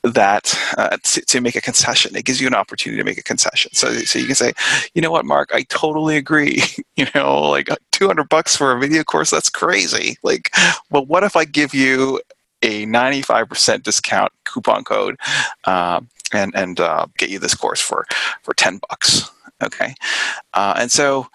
that 0.03 0.57
uh, 0.77 0.97
to, 1.03 1.21
to, 1.21 1.41
make 1.41 1.55
a 1.55 1.61
concession. 1.61 2.15
It 2.15 2.25
gives 2.25 2.39
you 2.39 2.47
an 2.47 2.53
opportunity 2.53 3.01
to 3.01 3.03
make 3.03 3.17
a 3.17 3.23
concession. 3.23 3.73
So, 3.73 3.91
so 3.99 4.19
you 4.19 4.27
can 4.27 4.35
say, 4.35 4.53
you 4.93 5.01
know 5.01 5.11
what, 5.11 5.25
Mark, 5.25 5.49
I 5.53 5.63
totally 5.63 6.17
agree. 6.17 6.61
you 6.95 7.07
know, 7.15 7.41
like 7.49 7.69
200 7.91 8.29
bucks 8.29 8.55
for 8.55 8.71
a 8.71 8.79
video 8.79 9.03
course, 9.03 9.31
that's 9.31 9.49
crazy. 9.49 10.17
Like, 10.21 10.51
well, 10.91 11.05
what 11.05 11.23
if 11.23 11.35
I 11.35 11.45
give 11.45 11.73
you 11.73 12.21
a 12.61 12.85
95% 12.85 13.83
discount 13.83 14.31
coupon 14.43 14.83
code 14.83 15.17
um, 15.65 16.09
and, 16.31 16.55
and 16.55 16.79
uh, 16.79 17.07
get 17.17 17.29
you 17.29 17.39
this 17.39 17.55
course 17.55 17.81
for, 17.81 18.05
for 18.43 18.53
10 18.53 18.79
bucks? 18.87 19.31
Okay. 19.63 19.95
Uh, 20.53 20.75
and 20.77 20.91
so 20.91 21.27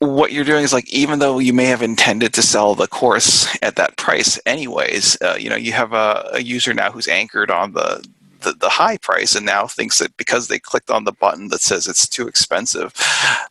what 0.00 0.32
you're 0.32 0.44
doing 0.44 0.64
is 0.64 0.72
like 0.72 0.92
even 0.92 1.18
though 1.18 1.38
you 1.38 1.52
may 1.52 1.66
have 1.66 1.82
intended 1.82 2.34
to 2.34 2.42
sell 2.42 2.74
the 2.74 2.88
course 2.88 3.56
at 3.62 3.76
that 3.76 3.96
price 3.96 4.38
anyways 4.44 5.16
uh, 5.22 5.36
you 5.38 5.48
know 5.48 5.56
you 5.56 5.72
have 5.72 5.92
a, 5.92 6.28
a, 6.32 6.40
user 6.40 6.74
now 6.74 6.90
who's 6.90 7.08
anchored 7.08 7.50
on 7.50 7.72
the, 7.72 8.04
the, 8.44 8.52
the 8.52 8.68
high 8.68 8.96
price 8.98 9.34
and 9.34 9.46
now 9.46 9.66
thinks 9.66 9.98
that 9.98 10.16
because 10.16 10.48
they 10.48 10.58
clicked 10.58 10.90
on 10.90 11.04
the 11.04 11.12
button 11.12 11.48
that 11.48 11.60
says 11.60 11.86
it's 11.86 12.08
too 12.08 12.28
expensive 12.28 12.92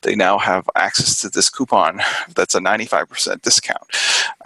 they 0.02 0.16
now 0.16 0.38
have 0.38 0.70
access 0.76 1.22
to 1.22 1.30
this 1.30 1.50
coupon 1.50 2.02
that's 2.36 2.56
a 2.56 2.60
95% 2.60 3.42
discount 3.42 3.84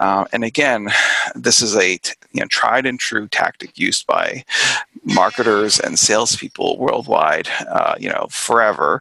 uh, 0.00 0.24
and 0.32 0.44
again 0.44 0.88
this 1.34 1.62
is 1.62 1.76
a 1.76 1.92
you 2.32 2.40
know 2.40 2.46
tried 2.46 2.86
and 2.86 2.98
true 2.98 3.28
tactic 3.28 3.78
used 3.78 4.06
by 4.06 4.44
marketers 5.04 5.80
and 5.80 5.98
salespeople 5.98 6.78
worldwide, 6.78 7.48
uh, 7.68 7.94
you 7.98 8.08
know, 8.08 8.26
forever. 8.30 9.00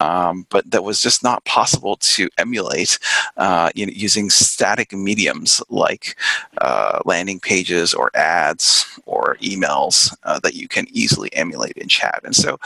Um, 0.00 0.46
but 0.50 0.70
that 0.70 0.84
was 0.84 1.00
just 1.00 1.22
not 1.22 1.44
possible 1.44 1.96
to 1.96 2.28
emulate 2.38 2.98
uh, 3.36 3.70
you 3.74 3.86
know, 3.86 3.92
using 3.94 4.30
static 4.30 4.92
mediums 4.92 5.62
like 5.68 6.16
uh, 6.58 7.00
landing 7.04 7.40
pages 7.40 7.94
or 7.94 8.10
ads 8.14 8.86
or 9.06 9.36
emails 9.40 10.14
uh, 10.24 10.38
that 10.40 10.54
you 10.54 10.68
can 10.68 10.85
easily 10.90 11.34
emulate 11.34 11.76
in 11.76 11.88
chat. 11.88 12.20
And 12.24 12.34
so, 12.34 12.58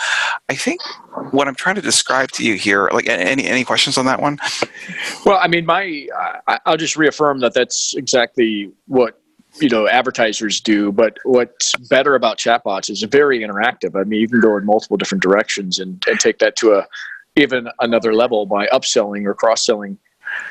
I 0.49 0.55
think 0.55 0.81
what 1.31 1.49
I'm 1.49 1.55
trying 1.55 1.77
to 1.77 1.83
describe 1.83 2.31
to 2.33 2.45
you 2.45 2.55
here, 2.55 2.89
like 2.93 3.09
any 3.09 3.47
any 3.47 3.65
questions 3.65 3.99
on 3.99 4.07
that 4.07 4.21
one? 4.21 4.39
Well, 5.25 5.39
I 5.41 5.49
mean, 5.49 5.67
my 5.67 6.07
I'll 6.67 6.77
just 6.77 6.97
reaffirm 6.97 7.41
that 7.41 7.55
that's 7.55 7.95
exactly 7.95 8.71
what 8.87 9.21
you 9.61 9.69
know 9.69 9.89
advertisers 9.89 10.61
do 10.61 10.93
but 10.93 11.19
what's 11.25 11.75
better 11.89 12.15
about 12.15 12.39
chatbots 12.39 12.89
is 12.89 13.03
very 13.03 13.41
interactive 13.41 14.01
i 14.01 14.05
mean 14.05 14.21
you 14.21 14.29
can 14.29 14.41
go 14.41 14.57
in 14.57 14.65
multiple 14.65 14.97
different 14.97 15.23
directions 15.23 15.79
and, 15.79 16.05
and 16.07 16.21
take 16.21 16.39
that 16.39 16.55
to 16.55 16.73
a 16.75 16.87
even 17.37 17.69
another 17.81 18.15
level 18.15 18.47
by 18.47 18.67
upselling 18.69 19.25
or 19.27 19.35
cross-selling 19.35 19.99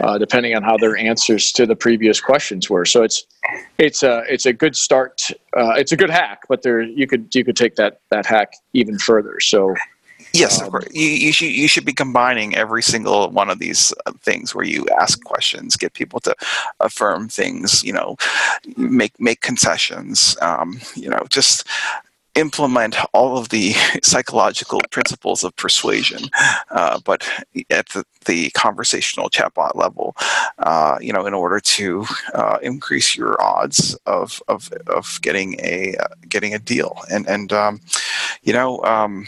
uh, 0.01 0.17
depending 0.17 0.55
on 0.55 0.63
how 0.63 0.77
their 0.77 0.97
answers 0.97 1.51
to 1.51 1.65
the 1.65 1.75
previous 1.75 2.19
questions 2.19 2.69
were 2.69 2.85
so 2.85 3.03
it's 3.03 3.25
it's 3.77 4.03
a 4.03 4.23
it's 4.29 4.45
a 4.45 4.53
good 4.53 4.75
start 4.75 5.21
uh, 5.57 5.73
it's 5.73 5.91
a 5.91 5.97
good 5.97 6.09
hack 6.09 6.41
but 6.47 6.61
there 6.61 6.81
you 6.81 7.07
could 7.07 7.33
you 7.33 7.43
could 7.43 7.55
take 7.55 7.75
that 7.75 8.01
that 8.09 8.25
hack 8.25 8.53
even 8.73 8.97
further 8.97 9.39
so 9.39 9.73
Yes, 10.33 10.59
um, 10.59 10.65
of 10.65 10.71
course. 10.71 10.87
You, 10.91 11.07
you, 11.07 11.31
should 11.31 11.51
you 11.51 11.67
should 11.67 11.85
be 11.85 11.93
combining 11.93 12.55
every 12.55 12.83
single 12.83 13.29
one 13.31 13.49
of 13.49 13.59
these 13.59 13.93
uh, 14.05 14.11
things 14.21 14.53
where 14.53 14.65
you 14.65 14.85
ask 14.99 15.23
questions, 15.23 15.75
get 15.75 15.93
people 15.93 16.19
to 16.21 16.35
affirm 16.79 17.29
things, 17.29 17.83
you 17.83 17.93
know, 17.93 18.15
make 18.77 19.19
make 19.19 19.41
concessions, 19.41 20.37
um, 20.41 20.79
you 20.95 21.09
know, 21.09 21.23
just 21.29 21.67
implement 22.39 22.95
all 23.13 23.37
of 23.37 23.49
the 23.49 23.73
psychological 24.03 24.79
principles 24.91 25.43
of 25.43 25.55
persuasion, 25.55 26.29
uh, 26.71 26.99
but 27.03 27.27
at 27.69 27.89
the, 27.89 28.03
the, 28.25 28.49
conversational 28.51 29.29
chatbot 29.29 29.75
level, 29.75 30.15
uh, 30.59 30.97
you 31.01 31.13
know, 31.13 31.25
in 31.25 31.33
order 31.33 31.59
to 31.59 32.05
uh, 32.33 32.57
increase 32.61 33.15
your 33.15 33.41
odds 33.41 33.95
of 34.05 34.41
of, 34.47 34.71
of 34.87 35.19
getting 35.21 35.55
a 35.59 35.95
uh, 35.97 36.07
getting 36.27 36.53
a 36.53 36.59
deal, 36.59 36.97
and 37.11 37.27
and 37.27 37.53
um, 37.53 37.81
you 38.41 38.53
know. 38.53 38.81
Um, 38.83 39.27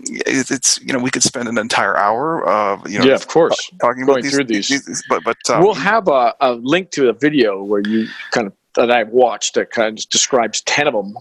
it's 0.00 0.80
you 0.80 0.92
know 0.92 1.00
we 1.00 1.10
could 1.10 1.24
spend 1.24 1.48
an 1.48 1.58
entire 1.58 1.96
hour 1.96 2.48
uh, 2.48 2.80
you 2.86 3.00
know 3.00 3.04
yeah 3.04 3.14
of 3.14 3.26
course. 3.26 3.68
talking 3.80 4.06
going 4.06 4.20
about 4.20 4.30
through 4.30 4.44
these, 4.44 4.68
these 4.68 5.02
but 5.08 5.24
but 5.24 5.36
um, 5.50 5.60
we'll 5.60 5.74
have 5.74 6.06
a, 6.06 6.32
a, 6.40 6.52
link 6.52 6.92
to 6.92 7.08
a 7.08 7.12
video 7.12 7.64
where 7.64 7.80
you 7.80 8.06
kind 8.30 8.46
of 8.46 8.52
that 8.76 8.92
I've 8.92 9.08
watched 9.08 9.54
that 9.54 9.70
kind 9.70 9.98
of 9.98 10.08
describes 10.08 10.60
ten 10.62 10.86
of 10.86 10.94
them 10.94 11.16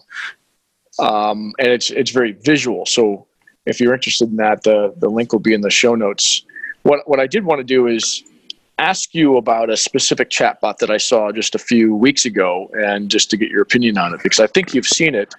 um, 0.99 1.53
and 1.59 1.69
it's 1.69 1.89
it's 1.91 2.11
very 2.11 2.33
visual 2.33 2.85
so 2.85 3.25
if 3.65 3.79
you're 3.79 3.93
interested 3.93 4.29
in 4.29 4.35
that 4.37 4.63
the 4.63 4.93
the 4.97 5.09
link 5.09 5.31
will 5.31 5.39
be 5.39 5.53
in 5.53 5.61
the 5.61 5.69
show 5.69 5.95
notes 5.95 6.43
what 6.83 7.07
what 7.07 7.19
I 7.19 7.27
did 7.27 7.45
want 7.45 7.59
to 7.59 7.63
do 7.63 7.87
is 7.87 8.23
ask 8.79 9.15
you 9.15 9.37
about 9.37 9.69
a 9.69 9.77
specific 9.77 10.29
chatbot 10.29 10.77
that 10.77 10.91
I 10.91 10.97
saw 10.97 11.31
just 11.31 11.55
a 11.55 11.59
few 11.59 11.95
weeks 11.95 12.25
ago 12.25 12.69
and 12.73 13.09
just 13.09 13.29
to 13.31 13.37
get 13.37 13.49
your 13.49 13.63
opinion 13.63 13.97
on 13.97 14.13
it 14.13 14.21
because 14.21 14.39
I 14.39 14.47
think 14.47 14.73
you've 14.73 14.87
seen 14.87 15.15
it 15.15 15.33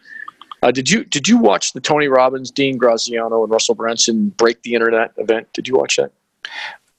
uh, 0.63 0.71
did 0.71 0.91
you 0.91 1.05
did 1.05 1.29
you 1.29 1.39
watch 1.39 1.73
the 1.73 1.81
Tony 1.81 2.09
Robbins, 2.09 2.51
Dean 2.51 2.79
Graziosi, 2.79 3.25
and 3.25 3.51
Russell 3.51 3.75
Brunson 3.75 4.31
break 4.31 4.63
the 4.63 4.75
internet 4.75 5.13
event? 5.17 5.53
Did 5.53 5.69
you 5.69 5.77
watch 5.77 5.97
that? 5.97 6.11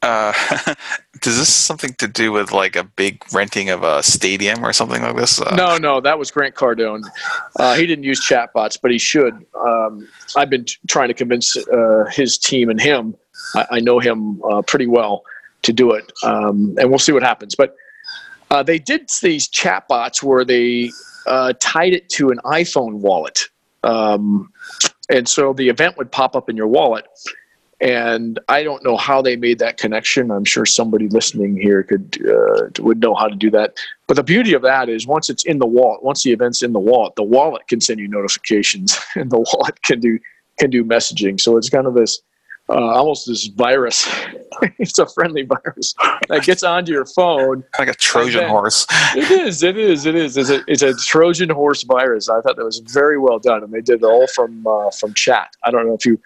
Uh, 0.02 0.32
does 1.22 1.38
this 1.38 1.54
something 1.54 1.94
to 1.96 2.08
do 2.08 2.32
with 2.32 2.52
like 2.52 2.76
a 2.76 2.84
big 2.84 3.22
renting 3.34 3.70
of 3.70 3.84
a 3.84 4.02
stadium 4.02 4.64
or 4.64 4.72
something 4.72 5.02
like 5.02 5.16
this? 5.16 5.42
Uh, 5.42 5.54
no, 5.56 5.78
no, 5.78 6.00
that 6.00 6.18
was 6.18 6.32
Grant 6.32 6.56
Cardone. 6.56 7.04
Uh, 7.58 7.76
he 7.76 7.86
didn't 7.86 8.06
use 8.06 8.26
chatbots, 8.26 8.80
but 8.82 8.92
he 8.92 8.98
should. 8.98 9.46
Um, 9.56 10.08
I've 10.38 10.50
been 10.50 10.66
t- 10.66 10.78
trying 10.88 11.10
to 11.10 11.14
convince 11.14 11.58
uh, 11.58 12.06
his 12.12 12.38
team 12.38 12.70
and 12.70 12.80
him. 12.80 13.16
I, 13.56 13.66
I 13.72 13.80
know 13.82 14.00
him 14.00 14.42
uh, 14.44 14.62
pretty 14.62 14.88
well 14.88 15.24
to 15.64 15.74
do 15.74 15.92
it, 15.92 16.12
um, 16.24 16.76
and 16.80 16.90
we'll 16.90 17.00
see 17.00 17.12
what 17.12 17.24
happens. 17.24 17.56
But 17.56 17.76
Uh, 18.52 18.64
they 18.64 18.80
did 18.80 19.08
these 19.22 19.48
chatbots 19.48 20.24
where 20.24 20.44
they 20.44 20.90
tied 21.60 21.94
it 21.94 22.10
to 22.10 22.30
an 22.30 22.40
iPhone 22.46 22.94
wallet, 22.94 23.48
um, 23.84 24.52
and 25.10 25.28
so 25.30 25.54
the 25.54 25.70
event 25.70 25.98
would 25.98 26.12
pop 26.12 26.36
up 26.36 26.50
in 26.50 26.58
your 26.58 26.66
wallet. 26.66 27.06
And 27.82 28.40
I 28.50 28.64
don't 28.64 28.84
know 28.84 28.98
how 28.98 29.22
they 29.22 29.38
made 29.38 29.60
that 29.60 29.78
connection. 29.78 30.32
I'm 30.32 30.44
sure 30.44 30.66
somebody 30.66 31.08
listening 31.08 31.56
here 31.56 31.84
could 31.84 32.18
uh, 32.28 32.70
would 32.84 33.00
know 33.00 33.16
how 33.16 33.28
to 33.28 33.36
do 33.36 33.50
that. 33.52 33.78
But 34.08 34.16
the 34.16 34.24
beauty 34.24 34.54
of 34.54 34.62
that 34.64 34.90
is 34.90 35.08
once 35.08 35.30
it's 35.30 35.46
in 35.46 35.60
the 35.60 35.66
wallet, 35.66 36.04
once 36.04 36.24
the 36.24 36.32
event's 36.32 36.62
in 36.62 36.74
the 36.74 36.80
wallet, 36.80 37.16
the 37.16 37.24
wallet 37.24 37.68
can 37.70 37.80
send 37.80 38.00
you 38.00 38.08
notifications, 38.10 39.00
and 39.16 39.32
the 39.32 39.40
wallet 39.40 39.82
can 39.84 40.00
do 40.00 40.20
can 40.58 40.70
do 40.70 40.84
messaging. 40.84 41.40
So 41.40 41.56
it's 41.56 41.70
kind 41.70 41.88
of 41.88 41.94
this 41.94 42.22
uh, 42.70 42.74
almost 42.74 43.28
this 43.28 43.48
virus. 43.48 44.08
it's 44.78 45.00
a 45.00 45.08
friendly 45.08 45.44
virus 45.44 45.96
that 46.28 46.44
gets 46.44 46.64
onto 46.64 46.92
your 46.92 47.06
phone. 47.06 47.64
Like 47.80 47.88
a 47.88 47.94
Trojan 47.94 48.42
then- 48.42 48.50
horse. 48.50 48.86
It 49.16 49.32
is. 49.32 49.64
It 49.64 49.78
is. 49.78 50.06
It 50.06 50.16
is. 50.16 50.36
It's 50.36 50.50
a, 50.50 50.62
it's 50.68 50.82
a 50.82 50.94
Trojan 50.96 51.50
horse 51.50 51.84
virus. 51.84 52.28
I 52.28 52.42
thought 52.42 52.58
that 52.58 52.66
was 52.66 52.80
very 52.80 53.18
well 53.18 53.40
done, 53.40 53.64
and 53.64 53.72
they 53.72 53.80
did 53.80 54.04
it 54.04 54.06
all 54.06 54.28
from 54.28 54.68
uh, 54.68 54.92
from 54.92 55.14
chat. 55.14 55.56
I 55.64 55.72
don't 55.72 55.88
know 55.88 55.94
if 55.94 56.06
you 56.06 56.20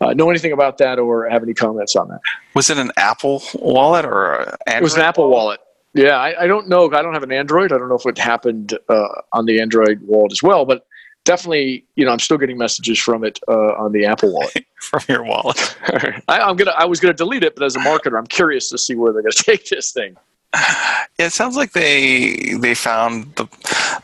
uh, 0.00 0.12
know 0.12 0.30
anything 0.30 0.52
about 0.52 0.78
that 0.78 0.98
or 0.98 1.28
have 1.28 1.42
any 1.42 1.54
comments 1.54 1.96
on 1.96 2.08
that. 2.08 2.20
Was 2.54 2.70
it 2.70 2.78
an 2.78 2.92
Apple 2.96 3.42
wallet 3.54 4.04
or 4.04 4.56
It 4.66 4.82
was 4.82 4.94
an 4.94 5.02
Apple 5.02 5.30
wallet. 5.30 5.60
Yeah, 5.94 6.18
I, 6.18 6.42
I 6.42 6.46
don't 6.46 6.68
know. 6.68 6.92
I 6.92 7.00
don't 7.00 7.14
have 7.14 7.22
an 7.22 7.32
Android. 7.32 7.72
I 7.72 7.78
don't 7.78 7.88
know 7.88 7.96
if 7.96 8.04
it 8.04 8.18
happened 8.18 8.78
uh, 8.90 9.08
on 9.32 9.46
the 9.46 9.60
Android 9.60 10.02
wallet 10.02 10.30
as 10.32 10.42
well, 10.42 10.66
but 10.66 10.86
definitely, 11.24 11.86
you 11.96 12.04
know, 12.04 12.12
I'm 12.12 12.18
still 12.18 12.36
getting 12.36 12.58
messages 12.58 12.98
from 12.98 13.24
it 13.24 13.38
uh, 13.48 13.74
on 13.74 13.92
the 13.92 14.04
Apple 14.04 14.32
wallet. 14.32 14.66
from 14.80 15.02
your 15.08 15.24
wallet? 15.24 15.76
I, 16.28 16.40
I'm 16.40 16.56
gonna. 16.56 16.74
I 16.76 16.84
was 16.84 17.00
gonna 17.00 17.14
delete 17.14 17.42
it, 17.42 17.54
but 17.54 17.64
as 17.64 17.76
a 17.76 17.80
marketer, 17.80 18.18
I'm 18.18 18.26
curious 18.26 18.68
to 18.70 18.78
see 18.78 18.94
where 18.94 19.12
they're 19.12 19.22
gonna 19.22 19.32
take 19.36 19.68
this 19.68 19.92
thing. 19.92 20.16
Yeah, 20.54 21.04
it 21.18 21.32
sounds 21.32 21.56
like 21.56 21.72
they 21.72 22.54
they 22.54 22.74
found 22.74 23.34
the 23.36 23.46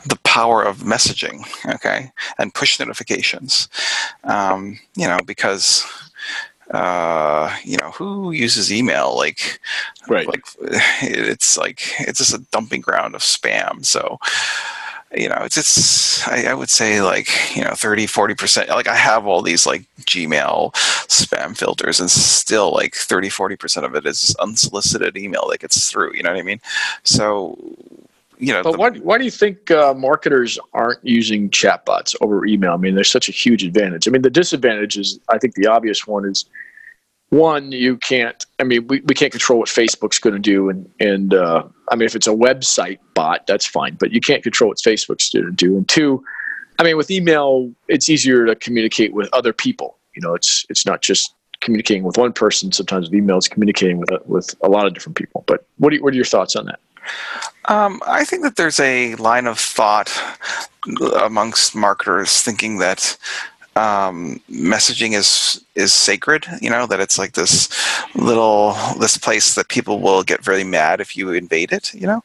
the 0.06 0.18
power 0.24 0.62
of 0.62 0.78
messaging, 0.78 1.44
okay, 1.74 2.10
and 2.38 2.54
push 2.54 2.78
notifications. 2.78 3.68
Um, 4.24 4.78
you 4.96 5.06
know, 5.06 5.18
because 5.26 5.84
uh, 6.70 7.54
you 7.64 7.76
know 7.78 7.90
who 7.90 8.32
uses 8.32 8.72
email 8.72 9.16
like 9.16 9.60
Right. 10.08 10.26
like 10.26 10.44
it's 11.02 11.56
like 11.56 11.82
it's 12.00 12.18
just 12.18 12.34
a 12.34 12.44
dumping 12.50 12.80
ground 12.80 13.14
of 13.14 13.20
spam. 13.20 13.84
So 13.84 14.18
you 15.14 15.28
know 15.28 15.38
it's 15.40 15.56
it's 15.56 16.26
I, 16.26 16.44
I 16.50 16.54
would 16.54 16.70
say 16.70 17.02
like 17.02 17.28
you 17.56 17.62
know 17.62 17.72
30 17.74 18.06
40 18.06 18.34
percent 18.34 18.68
like 18.70 18.88
i 18.88 18.94
have 18.96 19.26
all 19.26 19.42
these 19.42 19.66
like 19.66 19.84
gmail 20.00 20.72
spam 21.08 21.56
filters 21.56 22.00
and 22.00 22.10
still 22.10 22.72
like 22.72 22.94
30 22.94 23.28
40 23.28 23.56
percent 23.56 23.86
of 23.86 23.94
it 23.94 24.06
is 24.06 24.34
unsolicited 24.40 25.16
email 25.16 25.48
that 25.50 25.60
gets 25.60 25.90
through 25.90 26.14
you 26.14 26.22
know 26.22 26.30
what 26.30 26.38
i 26.38 26.42
mean 26.42 26.60
so 27.04 27.58
you 28.38 28.52
know 28.52 28.62
But 28.62 28.72
the- 28.72 28.78
why, 28.78 28.90
why 28.90 29.18
do 29.18 29.24
you 29.24 29.30
think 29.30 29.70
uh, 29.70 29.94
marketers 29.94 30.58
aren't 30.72 30.98
using 31.04 31.48
chatbots 31.50 32.16
over 32.20 32.44
email? 32.44 32.72
I 32.72 32.76
mean, 32.76 32.96
there's 32.96 33.10
such 33.10 33.28
a 33.28 33.32
huge 33.32 33.62
advantage. 33.62 34.08
I 34.08 34.10
mean, 34.10 34.22
the 34.22 34.30
disadvantage 34.30 34.96
is, 34.98 35.20
I 35.28 35.38
think 35.38 35.54
the 35.54 35.68
obvious 35.68 36.08
one 36.08 36.24
is 36.24 36.44
one, 37.32 37.72
you 37.72 37.96
can't, 37.96 38.44
I 38.60 38.64
mean, 38.64 38.86
we, 38.88 39.00
we 39.06 39.14
can't 39.14 39.32
control 39.32 39.60
what 39.60 39.68
Facebook's 39.68 40.18
going 40.18 40.34
to 40.34 40.38
do. 40.38 40.68
And, 40.68 40.90
and 41.00 41.32
uh, 41.32 41.62
I 41.90 41.96
mean, 41.96 42.04
if 42.04 42.14
it's 42.14 42.26
a 42.26 42.32
website 42.32 42.98
bot, 43.14 43.46
that's 43.46 43.64
fine, 43.64 43.96
but 43.98 44.12
you 44.12 44.20
can't 44.20 44.42
control 44.42 44.68
what 44.68 44.76
Facebook's 44.76 45.30
going 45.30 45.46
to 45.46 45.50
do. 45.50 45.78
And 45.78 45.88
two, 45.88 46.22
I 46.78 46.82
mean, 46.82 46.98
with 46.98 47.10
email, 47.10 47.72
it's 47.88 48.10
easier 48.10 48.44
to 48.44 48.54
communicate 48.54 49.14
with 49.14 49.30
other 49.32 49.54
people. 49.54 49.96
You 50.14 50.20
know, 50.20 50.34
it's, 50.34 50.66
it's 50.68 50.84
not 50.84 51.00
just 51.00 51.34
communicating 51.62 52.02
with 52.02 52.18
one 52.18 52.34
person. 52.34 52.70
Sometimes 52.70 53.06
with 53.06 53.14
email, 53.14 53.38
it's 53.38 53.48
communicating 53.48 53.98
with, 53.98 54.10
with 54.26 54.54
a 54.62 54.68
lot 54.68 54.86
of 54.86 54.92
different 54.92 55.16
people. 55.16 55.42
But 55.46 55.64
what, 55.78 55.94
are, 55.94 56.02
what 56.02 56.12
are 56.12 56.16
your 56.16 56.26
thoughts 56.26 56.54
on 56.54 56.66
that? 56.66 56.80
Um, 57.64 58.02
I 58.06 58.26
think 58.26 58.42
that 58.42 58.56
there's 58.56 58.78
a 58.78 59.14
line 59.14 59.46
of 59.46 59.58
thought 59.58 60.12
amongst 61.18 61.74
marketers 61.74 62.42
thinking 62.42 62.78
that 62.78 63.16
um, 63.76 64.40
messaging 64.50 65.14
is 65.14 65.64
is 65.74 65.92
sacred. 65.92 66.46
You 66.60 66.70
know 66.70 66.86
that 66.86 67.00
it's 67.00 67.18
like 67.18 67.32
this 67.32 67.68
little 68.14 68.74
this 68.98 69.16
place 69.16 69.54
that 69.54 69.68
people 69.68 70.00
will 70.00 70.22
get 70.22 70.44
very 70.44 70.64
mad 70.64 71.00
if 71.00 71.16
you 71.16 71.30
invade 71.30 71.72
it. 71.72 71.94
You 71.94 72.06
know, 72.06 72.24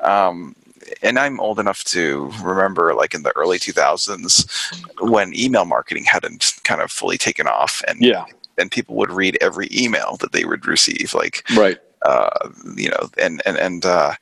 um, 0.00 0.56
and 1.02 1.18
I'm 1.18 1.40
old 1.40 1.60
enough 1.60 1.84
to 1.84 2.32
remember, 2.42 2.94
like 2.94 3.14
in 3.14 3.22
the 3.22 3.36
early 3.36 3.58
2000s, 3.58 5.00
when 5.00 5.38
email 5.38 5.64
marketing 5.64 6.04
hadn't 6.04 6.54
kind 6.64 6.80
of 6.80 6.90
fully 6.90 7.18
taken 7.18 7.46
off, 7.46 7.82
and 7.86 8.02
Yeah, 8.02 8.24
and 8.58 8.70
people 8.70 8.96
would 8.96 9.10
read 9.10 9.38
every 9.40 9.68
email 9.72 10.16
that 10.20 10.32
they 10.32 10.44
would 10.44 10.66
receive, 10.66 11.14
like 11.14 11.48
right. 11.56 11.78
uh, 12.02 12.50
you 12.76 12.90
know, 12.90 13.08
and 13.18 13.40
and 13.46 13.56
and 13.56 13.86
uh, 13.86 14.14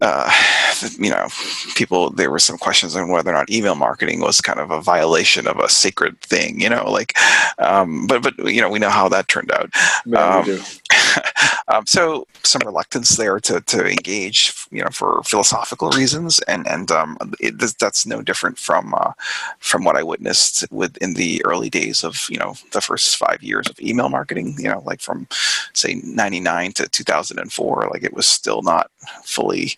uh, 0.00 0.30
you 0.98 1.10
know, 1.10 1.28
people. 1.74 2.10
There 2.10 2.30
were 2.30 2.38
some 2.38 2.58
questions 2.58 2.96
on 2.96 3.10
whether 3.10 3.30
or 3.30 3.34
not 3.34 3.50
email 3.50 3.74
marketing 3.74 4.20
was 4.20 4.40
kind 4.40 4.58
of 4.58 4.70
a 4.70 4.80
violation 4.80 5.46
of 5.46 5.58
a 5.58 5.68
sacred 5.68 6.20
thing, 6.20 6.60
you 6.60 6.68
know, 6.68 6.90
like. 6.90 7.14
Um, 7.58 8.06
but 8.06 8.22
but 8.22 8.38
you 8.38 8.60
know, 8.60 8.70
we 8.70 8.78
know 8.78 8.90
how 8.90 9.08
that 9.08 9.28
turned 9.28 9.52
out. 9.52 9.70
Man, 10.06 10.48
Um. 10.48 10.60
um, 11.72 11.86
so 11.86 12.26
some 12.42 12.60
reluctance 12.66 13.16
there 13.16 13.40
to, 13.40 13.62
to 13.62 13.86
engage, 13.86 14.52
you 14.70 14.82
know, 14.82 14.90
for 14.90 15.22
philosophical 15.22 15.88
reasons, 15.90 16.38
and 16.40 16.66
and 16.66 16.90
um, 16.90 17.16
it, 17.40 17.58
that's 17.78 18.04
no 18.04 18.20
different 18.20 18.58
from 18.58 18.92
uh, 18.94 19.12
from 19.58 19.82
what 19.84 19.96
I 19.96 20.02
witnessed 20.02 20.70
with 20.70 20.98
in 20.98 21.14
the 21.14 21.42
early 21.46 21.70
days 21.70 22.04
of 22.04 22.26
you 22.28 22.38
know 22.38 22.54
the 22.72 22.82
first 22.82 23.16
five 23.16 23.42
years 23.42 23.68
of 23.68 23.80
email 23.80 24.10
marketing. 24.10 24.54
You 24.58 24.68
know, 24.68 24.82
like 24.84 25.00
from 25.00 25.26
say 25.72 25.94
'99 26.04 26.72
to 26.72 26.88
2004, 26.88 27.88
like 27.90 28.04
it 28.04 28.12
was 28.12 28.28
still 28.28 28.60
not 28.60 28.90
fully 29.24 29.72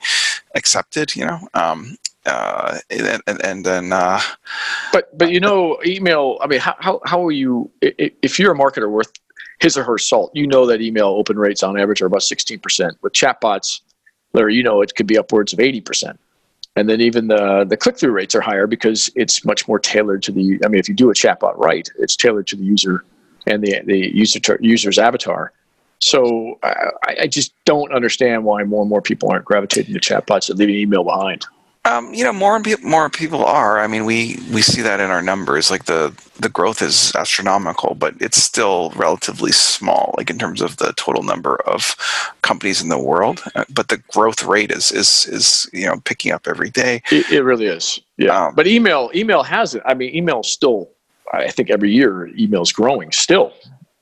accepted. 0.56 1.14
You 1.14 1.26
know. 1.26 1.48
Um, 1.54 1.96
uh, 2.26 2.78
and, 2.88 3.22
and, 3.44 3.66
then 3.66 3.92
uh, 3.92 4.18
But 4.94 5.16
but 5.16 5.30
you 5.30 5.40
know, 5.40 5.78
email. 5.84 6.38
I 6.40 6.46
mean, 6.46 6.58
how 6.58 6.74
how 6.78 7.00
how 7.04 7.24
are 7.24 7.32
you? 7.32 7.70
If 7.82 8.38
you're 8.38 8.52
a 8.52 8.56
marketer 8.56 8.90
worth 8.90 9.12
his 9.60 9.76
or 9.76 9.84
her 9.84 9.98
salt, 9.98 10.30
you 10.34 10.46
know 10.46 10.66
that 10.66 10.80
email 10.80 11.08
open 11.08 11.38
rates 11.38 11.62
on 11.62 11.78
average 11.78 12.02
are 12.02 12.06
about 12.06 12.22
sixteen 12.22 12.58
percent. 12.58 12.96
With 13.02 13.12
chatbots, 13.12 13.80
Larry, 14.32 14.54
you 14.54 14.62
know 14.62 14.82
it 14.82 14.94
could 14.94 15.06
be 15.06 15.18
upwards 15.18 15.52
of 15.52 15.60
eighty 15.60 15.80
percent. 15.80 16.18
And 16.76 16.88
then 16.88 17.00
even 17.00 17.28
the 17.28 17.64
the 17.64 17.76
click 17.76 17.96
through 17.96 18.12
rates 18.12 18.34
are 18.34 18.40
higher 18.40 18.66
because 18.66 19.10
it's 19.14 19.44
much 19.44 19.68
more 19.68 19.78
tailored 19.78 20.22
to 20.24 20.32
the. 20.32 20.58
I 20.64 20.68
mean, 20.68 20.80
if 20.80 20.88
you 20.88 20.94
do 20.94 21.10
a 21.10 21.14
chatbot 21.14 21.56
right, 21.56 21.88
it's 21.98 22.16
tailored 22.16 22.46
to 22.48 22.56
the 22.56 22.64
user 22.64 23.04
and 23.46 23.62
the 23.62 23.80
the 23.84 24.10
user 24.14 24.40
user's 24.60 24.98
avatar. 24.98 25.52
So 26.00 26.58
I, 26.62 27.16
I 27.22 27.26
just 27.28 27.54
don't 27.64 27.92
understand 27.94 28.44
why 28.44 28.64
more 28.64 28.82
and 28.82 28.90
more 28.90 29.00
people 29.00 29.30
aren't 29.30 29.44
gravitating 29.44 29.94
to 29.94 30.00
chatbots 30.00 30.50
and 30.50 30.58
leaving 30.58 30.74
email 30.74 31.04
behind. 31.04 31.46
Um, 31.86 32.14
you 32.14 32.24
know, 32.24 32.32
more 32.32 32.56
and 32.56 32.64
pe- 32.64 32.76
more 32.82 33.10
people 33.10 33.44
are. 33.44 33.78
I 33.78 33.86
mean, 33.86 34.06
we 34.06 34.38
we 34.52 34.62
see 34.62 34.80
that 34.82 35.00
in 35.00 35.10
our 35.10 35.20
numbers. 35.20 35.70
Like 35.70 35.84
the 35.84 36.14
the 36.40 36.48
growth 36.48 36.80
is 36.80 37.12
astronomical, 37.14 37.94
but 37.94 38.14
it's 38.20 38.42
still 38.42 38.90
relatively 38.96 39.52
small, 39.52 40.14
like 40.16 40.30
in 40.30 40.38
terms 40.38 40.62
of 40.62 40.78
the 40.78 40.94
total 40.96 41.22
number 41.22 41.56
of 41.66 41.94
companies 42.42 42.80
in 42.82 42.88
the 42.88 42.98
world. 42.98 43.42
Uh, 43.54 43.64
But 43.68 43.88
the 43.88 43.98
growth 44.12 44.44
rate 44.44 44.70
is 44.72 44.90
is 44.92 45.26
is 45.26 45.68
you 45.74 45.86
know 45.86 46.00
picking 46.04 46.32
up 46.32 46.46
every 46.46 46.70
day. 46.70 47.02
It, 47.10 47.30
it 47.30 47.42
really 47.42 47.66
is. 47.66 48.00
Yeah. 48.16 48.46
Um, 48.46 48.54
but 48.54 48.66
email, 48.66 49.10
email 49.14 49.42
has 49.42 49.74
it. 49.74 49.82
I 49.84 49.92
mean, 49.94 50.14
email 50.14 50.42
still. 50.42 50.88
I 51.32 51.50
think 51.50 51.70
every 51.70 51.92
year 51.92 52.28
email's 52.38 52.72
growing 52.72 53.12
still. 53.12 53.52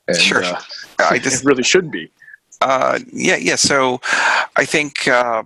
And, 0.06 0.16
Sure. 0.16 0.44
Uh, 0.44 0.60
I 1.00 1.16
it 1.24 1.42
really 1.44 1.62
should 1.64 1.90
be. 1.90 2.10
Uh, 2.60 3.00
yeah, 3.12 3.36
yeah. 3.36 3.56
So 3.56 4.00
I 4.56 4.64
think 4.64 5.08
uh, 5.08 5.42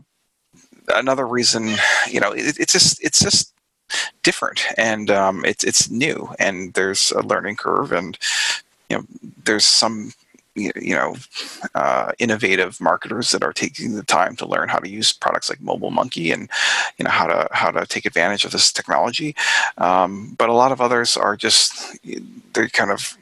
another 0.94 1.27
reason, 1.27 1.75
you 2.09 2.20
know, 2.20 2.33
it, 2.33 2.59
it's 2.59 2.72
just 2.72 3.03
it's 3.05 3.20
just 3.20 3.53
different 4.22 4.64
and 4.77 5.11
um, 5.11 5.44
it's 5.44 5.64
it's 5.64 5.90
new 5.90 6.29
and 6.38 6.75
there's 6.75 7.12
a 7.12 7.22
learning 7.22 7.57
curve 7.57 7.92
and 7.92 8.18
you 8.90 8.96
know 8.96 9.05
there's 9.44 9.64
some 9.64 10.12
you 10.57 10.94
know 10.94 11.14
uh, 11.75 12.12
innovative 12.18 12.81
marketers 12.81 13.31
that 13.31 13.44
are 13.44 13.53
taking 13.53 13.94
the 13.94 14.03
time 14.03 14.35
to 14.37 14.46
learn 14.46 14.68
how 14.68 14.79
to 14.79 14.88
use 14.88 15.12
products 15.12 15.51
like 15.51 15.61
Mobile 15.61 15.90
Monkey 15.90 16.33
and 16.33 16.49
you 16.99 17.05
know 17.05 17.11
how 17.11 17.27
to 17.27 17.49
how 17.53 17.70
to 17.70 17.87
take 17.87 18.07
advantage 18.07 18.44
of 18.44 18.53
this 18.53 18.72
technology. 18.72 19.37
Um, 19.79 20.35
but 20.38 20.49
a 20.49 20.55
lot 20.55 20.72
of 20.72 20.81
others 20.81 21.16
are 21.16 21.37
just 21.37 21.99
they're 22.55 22.68
kind 22.68 22.90
of 22.90 23.16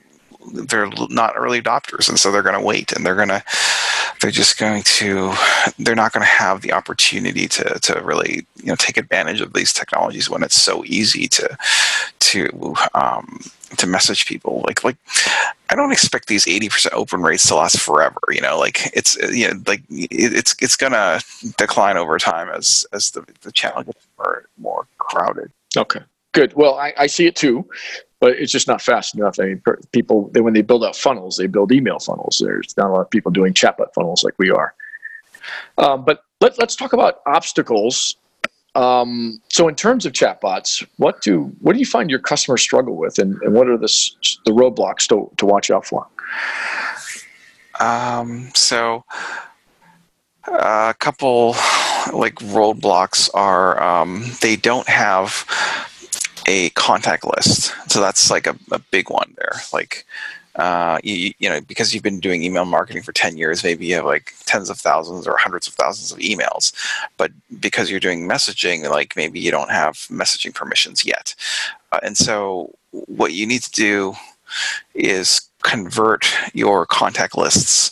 they're 0.52 0.90
not 1.08 1.34
early 1.36 1.60
adopters 1.60 2.08
and 2.08 2.18
so 2.18 2.30
they're 2.30 2.42
going 2.42 2.58
to 2.58 2.64
wait 2.64 2.92
and 2.92 3.04
they're 3.04 3.14
going 3.16 3.28
to 3.28 3.42
they're 4.20 4.30
just 4.30 4.58
going 4.58 4.82
to 4.82 5.34
they're 5.78 5.94
not 5.94 6.12
going 6.12 6.22
to 6.22 6.30
have 6.30 6.60
the 6.60 6.72
opportunity 6.72 7.46
to 7.48 7.64
to 7.80 8.00
really 8.02 8.46
you 8.56 8.66
know 8.66 8.76
take 8.76 8.96
advantage 8.96 9.40
of 9.40 9.52
these 9.52 9.72
technologies 9.72 10.30
when 10.30 10.42
it's 10.42 10.60
so 10.60 10.84
easy 10.84 11.28
to 11.28 11.56
to 12.20 12.74
um, 12.94 13.40
to 13.76 13.86
message 13.86 14.26
people 14.26 14.62
like 14.66 14.84
like 14.84 14.96
I 15.70 15.76
don't 15.76 15.92
expect 15.92 16.28
these 16.28 16.44
80% 16.44 16.92
open 16.92 17.22
rates 17.22 17.48
to 17.48 17.56
last 17.56 17.80
forever 17.80 18.20
you 18.30 18.40
know 18.40 18.58
like 18.58 18.90
it's 18.94 19.16
uh, 19.22 19.28
you 19.28 19.48
know 19.48 19.60
like 19.66 19.82
it's 19.90 20.54
it's 20.60 20.76
to 20.76 21.22
decline 21.58 21.96
over 21.96 22.18
time 22.18 22.48
as 22.48 22.86
as 22.92 23.10
the 23.10 23.24
the 23.42 23.52
channel 23.52 23.82
gets 23.82 24.06
more 24.18 24.46
more 24.58 24.86
crowded 24.98 25.50
Okay. 25.76 26.00
Good. 26.32 26.54
Well, 26.54 26.74
I, 26.74 26.92
I 26.98 27.06
see 27.06 27.26
it 27.26 27.36
too, 27.36 27.68
but 28.20 28.32
it's 28.32 28.52
just 28.52 28.68
not 28.68 28.80
fast 28.80 29.14
enough. 29.16 29.38
I 29.40 29.44
mean, 29.44 29.62
people 29.92 30.30
they, 30.32 30.40
when 30.40 30.54
they 30.54 30.62
build 30.62 30.84
out 30.84 30.96
funnels, 30.96 31.36
they 31.36 31.46
build 31.46 31.72
email 31.72 31.98
funnels. 31.98 32.40
There's 32.42 32.76
not 32.76 32.88
a 32.88 32.92
lot 32.92 33.00
of 33.00 33.10
people 33.10 33.30
doing 33.32 33.52
chatbot 33.52 33.92
funnels 33.94 34.24
like 34.24 34.34
we 34.38 34.50
are. 34.50 34.74
Um, 35.78 36.04
but 36.04 36.24
Let, 36.40 36.58
let's 36.58 36.74
talk 36.76 36.92
about 36.92 37.20
obstacles. 37.26 38.16
Um, 38.74 39.40
so, 39.50 39.68
in 39.68 39.74
terms 39.76 40.04
of 40.04 40.12
chatbots, 40.12 40.84
what 40.96 41.20
do 41.22 41.52
what 41.60 41.74
do 41.74 41.78
you 41.78 41.86
find 41.86 42.10
your 42.10 42.18
customers 42.18 42.60
struggle 42.62 42.96
with, 42.96 43.18
and, 43.18 43.40
and 43.42 43.54
what 43.54 43.68
are 43.68 43.78
the 43.78 43.92
the 44.44 44.50
roadblocks 44.50 45.06
to 45.08 45.30
to 45.36 45.46
watch 45.46 45.70
out 45.70 45.86
for? 45.86 46.06
Um, 47.78 48.50
so, 48.54 49.04
a 50.48 50.94
couple 50.98 51.52
like 52.12 52.34
roadblocks 52.36 53.30
are 53.32 53.80
um, 53.82 54.24
they 54.40 54.56
don't 54.56 54.88
have 54.88 55.46
a 56.46 56.70
contact 56.70 57.24
list, 57.24 57.72
so 57.90 58.00
that's 58.00 58.30
like 58.30 58.46
a, 58.46 58.56
a 58.70 58.78
big 58.78 59.10
one 59.10 59.34
there. 59.36 59.60
Like 59.72 60.04
uh, 60.56 60.98
you, 61.02 61.32
you 61.38 61.48
know, 61.48 61.60
because 61.60 61.92
you've 61.92 62.02
been 62.02 62.20
doing 62.20 62.42
email 62.42 62.64
marketing 62.64 63.02
for 63.02 63.12
10 63.12 63.36
years, 63.36 63.64
maybe 63.64 63.86
you 63.86 63.96
have 63.96 64.04
like 64.04 64.32
tens 64.46 64.70
of 64.70 64.78
thousands 64.78 65.26
or 65.26 65.36
hundreds 65.36 65.66
of 65.66 65.74
thousands 65.74 66.12
of 66.12 66.18
emails. 66.18 66.72
But 67.16 67.32
because 67.60 67.90
you're 67.90 68.00
doing 68.00 68.28
messaging, 68.28 68.88
like 68.88 69.16
maybe 69.16 69.40
you 69.40 69.50
don't 69.50 69.70
have 69.70 69.94
messaging 70.10 70.54
permissions 70.54 71.04
yet. 71.04 71.34
Uh, 71.90 71.98
and 72.04 72.16
so 72.16 72.72
what 72.92 73.32
you 73.32 73.46
need 73.46 73.62
to 73.62 73.70
do 73.72 74.14
is 74.94 75.40
convert 75.62 76.32
your 76.52 76.86
contact 76.86 77.36
lists 77.36 77.90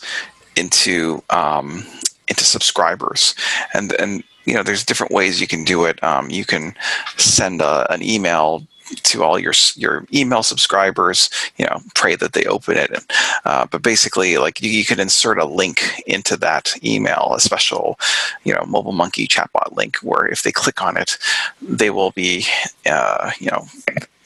into 0.54 1.22
um, 1.30 1.84
into 2.28 2.44
subscribers 2.44 3.34
and 3.74 3.92
and 3.94 4.22
you 4.44 4.54
know 4.54 4.62
there's 4.62 4.84
different 4.84 5.12
ways 5.12 5.40
you 5.40 5.46
can 5.46 5.64
do 5.64 5.84
it 5.84 6.02
um, 6.02 6.30
you 6.30 6.44
can 6.44 6.74
send 7.16 7.60
a, 7.60 7.90
an 7.92 8.02
email 8.02 8.66
to 8.96 9.22
all 9.22 9.38
your 9.38 9.52
your 9.74 10.04
email 10.12 10.42
subscribers. 10.42 11.30
You 11.56 11.66
know, 11.66 11.80
pray 11.94 12.16
that 12.16 12.32
they 12.32 12.44
open 12.44 12.76
it. 12.76 12.90
And, 12.90 13.04
uh, 13.44 13.66
but 13.66 13.82
basically, 13.82 14.38
like 14.38 14.62
you, 14.62 14.70
you 14.70 14.84
can 14.84 15.00
insert 15.00 15.38
a 15.38 15.44
link 15.44 16.02
into 16.06 16.36
that 16.38 16.74
email, 16.84 17.32
a 17.34 17.40
special, 17.40 17.98
you 18.44 18.54
know, 18.54 18.64
Mobile 18.66 18.92
Monkey 18.92 19.26
chatbot 19.26 19.76
link, 19.76 19.96
where 19.98 20.26
if 20.26 20.42
they 20.42 20.52
click 20.52 20.82
on 20.82 20.96
it, 20.96 21.18
they 21.60 21.90
will 21.90 22.10
be, 22.12 22.46
uh, 22.86 23.30
you 23.38 23.50
know, 23.50 23.66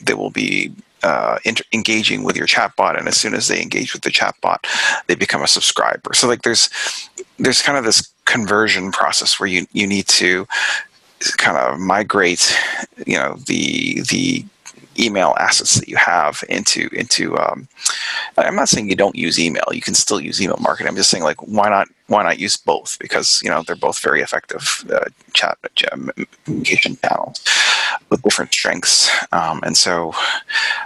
they 0.00 0.14
will 0.14 0.30
be 0.30 0.72
uh, 1.02 1.38
inter- 1.44 1.64
engaging 1.72 2.24
with 2.24 2.36
your 2.36 2.46
chatbot, 2.46 2.98
and 2.98 3.08
as 3.08 3.16
soon 3.16 3.34
as 3.34 3.48
they 3.48 3.60
engage 3.60 3.92
with 3.92 4.02
the 4.02 4.10
chatbot, 4.10 4.58
they 5.06 5.14
become 5.14 5.42
a 5.42 5.48
subscriber. 5.48 6.14
So 6.14 6.26
like 6.28 6.42
there's 6.42 6.70
there's 7.38 7.62
kind 7.62 7.78
of 7.78 7.84
this 7.84 8.10
conversion 8.26 8.92
process 8.92 9.40
where 9.40 9.48
you 9.48 9.66
you 9.72 9.86
need 9.86 10.06
to 10.06 10.46
kind 11.38 11.56
of 11.56 11.78
migrate 11.78 12.54
you 13.06 13.16
know 13.16 13.36
the 13.46 14.02
the 14.10 14.44
email 14.98 15.34
assets 15.38 15.78
that 15.78 15.88
you 15.88 15.96
have 15.96 16.42
into 16.48 16.88
into 16.92 17.36
um, 17.38 17.68
i'm 18.38 18.56
not 18.56 18.68
saying 18.68 18.88
you 18.88 18.96
don't 18.96 19.16
use 19.16 19.38
email 19.38 19.64
you 19.72 19.80
can 19.80 19.94
still 19.94 20.20
use 20.20 20.40
email 20.40 20.58
marketing. 20.60 20.88
I'm 20.88 20.96
just 20.96 21.10
saying 21.10 21.24
like 21.24 21.40
why 21.42 21.68
not 21.68 21.88
why 22.08 22.22
not 22.22 22.38
use 22.38 22.56
both? 22.56 22.98
Because 23.00 23.40
you 23.42 23.50
know 23.50 23.62
they're 23.62 23.76
both 23.76 23.98
very 24.00 24.20
effective 24.22 24.84
uh, 24.92 25.06
chat, 25.32 25.58
communication 26.44 26.96
channels 26.96 27.42
with 28.10 28.22
different 28.22 28.52
strengths. 28.52 29.10
Um, 29.32 29.60
and 29.64 29.76
so 29.76 30.12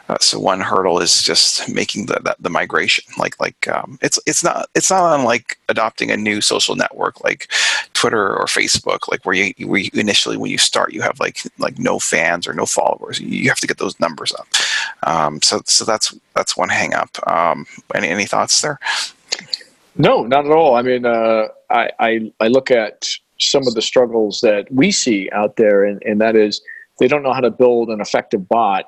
uh, 0.09 0.18
so 0.20 0.38
one 0.38 0.61
hurdle 0.61 1.01
is 1.01 1.23
just 1.23 1.68
making 1.73 2.07
the 2.07 2.20
the, 2.25 2.37
the 2.40 2.51
migration. 2.51 3.05
Like 3.18 3.38
like 3.40 3.68
um, 3.68 3.99
it's 4.03 4.18
it's 4.27 4.42
not 4.42 4.68
it's 4.75 4.90
not 4.90 5.18
unlike 5.18 5.59
adopting 5.68 6.11
a 6.11 6.16
new 6.16 6.40
social 6.40 6.77
network. 6.77 7.23
Like 7.23 7.53
twitter 8.00 8.34
or 8.34 8.46
facebook 8.46 9.08
like 9.10 9.24
where 9.26 9.34
you, 9.34 9.52
where 9.68 9.80
you 9.80 9.90
initially 9.94 10.36
when 10.36 10.50
you 10.50 10.58
start 10.58 10.94
you 10.94 11.02
have 11.02 11.20
like 11.20 11.42
like 11.58 11.78
no 11.78 11.98
fans 11.98 12.46
or 12.46 12.52
no 12.52 12.66
followers. 12.66 13.20
You 13.20 13.48
have 13.48 13.60
to 13.60 13.66
get 13.66 13.78
those 13.78 13.98
numbers 14.00 14.32
up. 14.32 14.46
Um, 15.02 15.40
so 15.42 15.60
so 15.66 15.84
that's 15.84 16.14
that's 16.34 16.56
one 16.56 16.68
hang 16.68 16.94
up. 16.94 17.10
Um, 17.28 17.66
any, 17.94 18.08
any 18.08 18.26
thoughts 18.26 18.60
there? 18.62 18.78
No, 19.96 20.24
not 20.24 20.46
at 20.46 20.52
all. 20.52 20.76
I 20.76 20.82
mean, 20.82 21.04
uh, 21.04 21.48
I, 21.68 21.90
I, 21.98 22.32
I 22.40 22.48
look 22.48 22.70
at 22.70 23.08
some 23.38 23.66
of 23.66 23.74
the 23.74 23.82
struggles 23.82 24.40
that 24.40 24.70
we 24.70 24.90
see 24.92 25.28
out 25.32 25.56
there, 25.56 25.84
and, 25.84 26.02
and 26.04 26.20
that 26.20 26.36
is 26.36 26.62
they 26.98 27.08
don't 27.08 27.22
know 27.22 27.32
how 27.32 27.40
to 27.40 27.50
build 27.50 27.90
an 27.90 28.00
effective 28.00 28.48
bot 28.48 28.86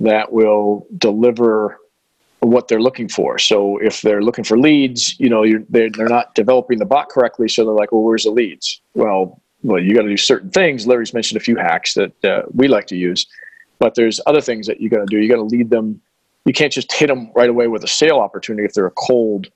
that 0.00 0.32
will 0.32 0.86
deliver 0.98 1.78
what 2.40 2.68
they're 2.68 2.80
looking 2.80 3.08
for. 3.08 3.38
So 3.38 3.78
if 3.78 4.02
they're 4.02 4.22
looking 4.22 4.44
for 4.44 4.58
leads, 4.58 5.18
you 5.20 5.28
know, 5.28 5.44
they're, 5.68 5.90
they're 5.90 6.08
not 6.08 6.34
developing 6.34 6.78
the 6.78 6.86
bot 6.86 7.08
correctly. 7.08 7.48
So 7.48 7.64
they're 7.64 7.74
like, 7.74 7.92
well, 7.92 8.02
where's 8.02 8.24
the 8.24 8.30
leads? 8.30 8.80
Well, 8.94 9.40
well, 9.62 9.82
you 9.82 9.94
got 9.94 10.02
to 10.02 10.08
do 10.08 10.16
certain 10.16 10.50
things. 10.50 10.86
Larry's 10.86 11.12
mentioned 11.12 11.36
a 11.36 11.44
few 11.44 11.56
hacks 11.56 11.94
that 11.94 12.24
uh, 12.24 12.42
we 12.54 12.66
like 12.66 12.86
to 12.88 12.96
use, 12.96 13.26
but 13.78 13.94
there's 13.94 14.20
other 14.26 14.40
things 14.40 14.66
that 14.66 14.80
you 14.80 14.88
got 14.88 15.00
to 15.00 15.06
do. 15.06 15.18
You 15.18 15.28
got 15.28 15.36
to 15.36 15.42
lead 15.42 15.68
them. 15.68 16.00
You 16.46 16.54
can't 16.54 16.72
just 16.72 16.90
hit 16.92 17.08
them 17.08 17.30
right 17.34 17.50
away 17.50 17.68
with 17.68 17.84
a 17.84 17.88
sale 17.88 18.18
opportunity 18.18 18.64
if 18.64 18.72
they're 18.72 18.86
a 18.86 18.90
cold 18.92 19.48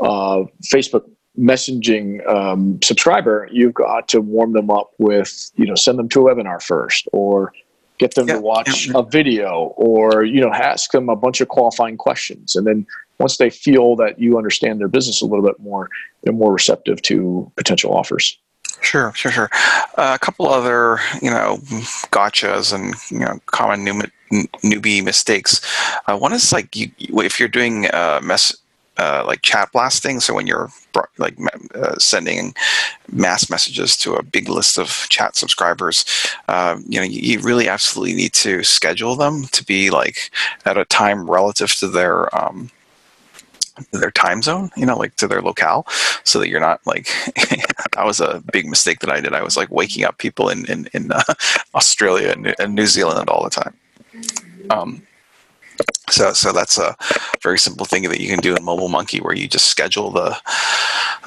uh, 0.00 0.44
Facebook 0.72 1.04
messaging 1.38 2.26
um, 2.28 2.80
subscriber, 2.82 3.48
you've 3.52 3.74
got 3.74 4.08
to 4.08 4.20
warm 4.20 4.52
them 4.52 4.70
up 4.70 4.92
with, 4.98 5.50
you 5.56 5.66
know, 5.66 5.74
send 5.74 5.98
them 5.98 6.08
to 6.08 6.26
a 6.26 6.34
webinar 6.34 6.60
first 6.60 7.08
or 7.12 7.52
get 7.98 8.14
them 8.14 8.26
to 8.26 8.40
watch 8.40 8.88
a 8.94 9.02
video 9.02 9.74
or, 9.76 10.24
you 10.24 10.40
know, 10.40 10.52
ask 10.52 10.92
them 10.92 11.08
a 11.08 11.16
bunch 11.16 11.40
of 11.40 11.48
qualifying 11.48 11.96
questions. 11.96 12.56
And 12.56 12.66
then 12.66 12.86
once 13.18 13.36
they 13.36 13.50
feel 13.50 13.96
that 13.96 14.18
you 14.18 14.38
understand 14.38 14.80
their 14.80 14.88
business 14.88 15.20
a 15.20 15.26
little 15.26 15.44
bit 15.44 15.58
more, 15.60 15.90
they're 16.22 16.32
more 16.32 16.52
receptive 16.52 17.02
to 17.02 17.50
potential 17.56 17.92
offers. 17.92 18.38
Sure, 18.80 19.12
sure, 19.14 19.32
sure. 19.32 19.50
Uh, 19.96 20.14
a 20.14 20.18
couple 20.18 20.48
other, 20.48 20.98
you 21.20 21.30
know, 21.30 21.58
gotchas 22.12 22.72
and 22.72 22.94
you 23.10 23.18
know 23.18 23.40
common 23.46 23.82
new, 23.82 24.02
newbie 24.62 25.02
mistakes. 25.02 25.60
Uh, 26.06 26.16
one 26.16 26.32
is 26.32 26.52
like 26.52 26.76
you, 26.76 26.90
if 26.98 27.40
you're 27.40 27.48
doing 27.48 27.86
uh, 27.86 28.20
mess 28.22 28.56
uh, 28.98 29.24
like 29.26 29.42
chat 29.42 29.70
blasting. 29.72 30.20
So 30.20 30.34
when 30.34 30.46
you're 30.46 30.70
like 31.18 31.36
uh, 31.74 31.96
sending 31.98 32.54
mass 33.12 33.48
messages 33.48 33.96
to 33.98 34.14
a 34.14 34.22
big 34.22 34.48
list 34.48 34.78
of 34.78 35.06
chat 35.08 35.36
subscribers, 35.36 36.04
uh, 36.48 36.78
you 36.86 36.98
know, 36.98 37.04
you, 37.04 37.38
really 37.40 37.68
absolutely 37.68 38.14
need 38.14 38.32
to 38.32 38.64
schedule 38.64 39.14
them 39.14 39.44
to 39.52 39.64
be 39.64 39.90
like 39.90 40.30
at 40.64 40.76
a 40.76 40.84
time 40.84 41.30
relative 41.30 41.72
to 41.74 41.86
their 41.86 42.34
um, 42.36 42.70
their 43.92 44.10
time 44.10 44.42
zone, 44.42 44.70
you 44.76 44.84
know, 44.84 44.98
like 44.98 45.14
to 45.16 45.28
their 45.28 45.40
locale, 45.40 45.86
so 46.24 46.40
that 46.40 46.48
you're 46.48 46.60
not 46.60 46.84
like 46.86 47.06
that 47.92 48.04
was 48.04 48.20
a 48.20 48.42
big 48.52 48.66
mistake 48.66 48.98
that 49.00 49.10
I 49.10 49.20
did. 49.20 49.34
I 49.34 49.42
was 49.42 49.56
like 49.56 49.70
waking 49.70 50.04
up 50.04 50.18
people 50.18 50.48
in 50.48 50.66
in, 50.66 50.88
in 50.92 51.12
uh, 51.12 51.22
Australia 51.74 52.30
and, 52.30 52.54
and, 52.58 52.74
New 52.74 52.86
Zealand 52.86 53.28
all 53.28 53.44
the 53.44 53.50
time. 53.50 53.74
Um, 54.70 55.02
so, 56.10 56.32
so 56.32 56.52
that's 56.52 56.78
a 56.78 56.96
very 57.42 57.58
simple 57.58 57.86
thing 57.86 58.02
that 58.04 58.20
you 58.20 58.28
can 58.28 58.40
do 58.40 58.54
in 58.54 58.64
Mobile 58.64 58.88
Monkey, 58.88 59.20
where 59.20 59.34
you 59.34 59.48
just 59.48 59.68
schedule 59.68 60.10
the 60.10 60.36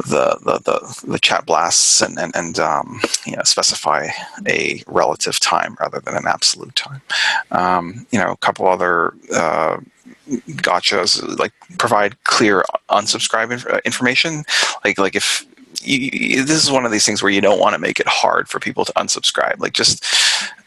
the 0.07 0.37
the 0.43 0.59
the, 0.65 1.05
the 1.07 1.19
chat 1.19 1.45
blasts 1.45 2.01
and 2.01 2.17
and, 2.19 2.35
and 2.35 2.59
um, 2.59 3.01
you 3.25 3.35
know 3.35 3.43
specify 3.43 4.07
a 4.47 4.83
relative 4.87 5.39
time 5.39 5.77
rather 5.79 5.99
than 5.99 6.15
an 6.15 6.27
absolute 6.27 6.75
time. 6.75 7.01
Um, 7.51 8.05
you 8.11 8.19
know, 8.19 8.31
a 8.31 8.37
couple 8.37 8.67
other. 8.67 9.13
Uh, 9.33 9.77
gotchas 10.29 11.21
like 11.39 11.51
provide 11.77 12.21
clear 12.23 12.63
unsubscribe 12.89 13.51
inf- 13.51 13.67
information 13.83 14.43
like 14.85 14.97
like 14.97 15.15
if 15.15 15.45
you, 15.81 16.43
this 16.43 16.63
is 16.63 16.71
one 16.71 16.85
of 16.85 16.91
these 16.91 17.05
things 17.05 17.21
where 17.21 17.31
you 17.31 17.41
don't 17.41 17.59
want 17.59 17.73
to 17.73 17.79
make 17.79 17.99
it 17.99 18.07
hard 18.07 18.47
for 18.47 18.59
people 18.59 18.85
to 18.85 18.93
unsubscribe 18.93 19.59
like 19.59 19.73
just 19.73 20.05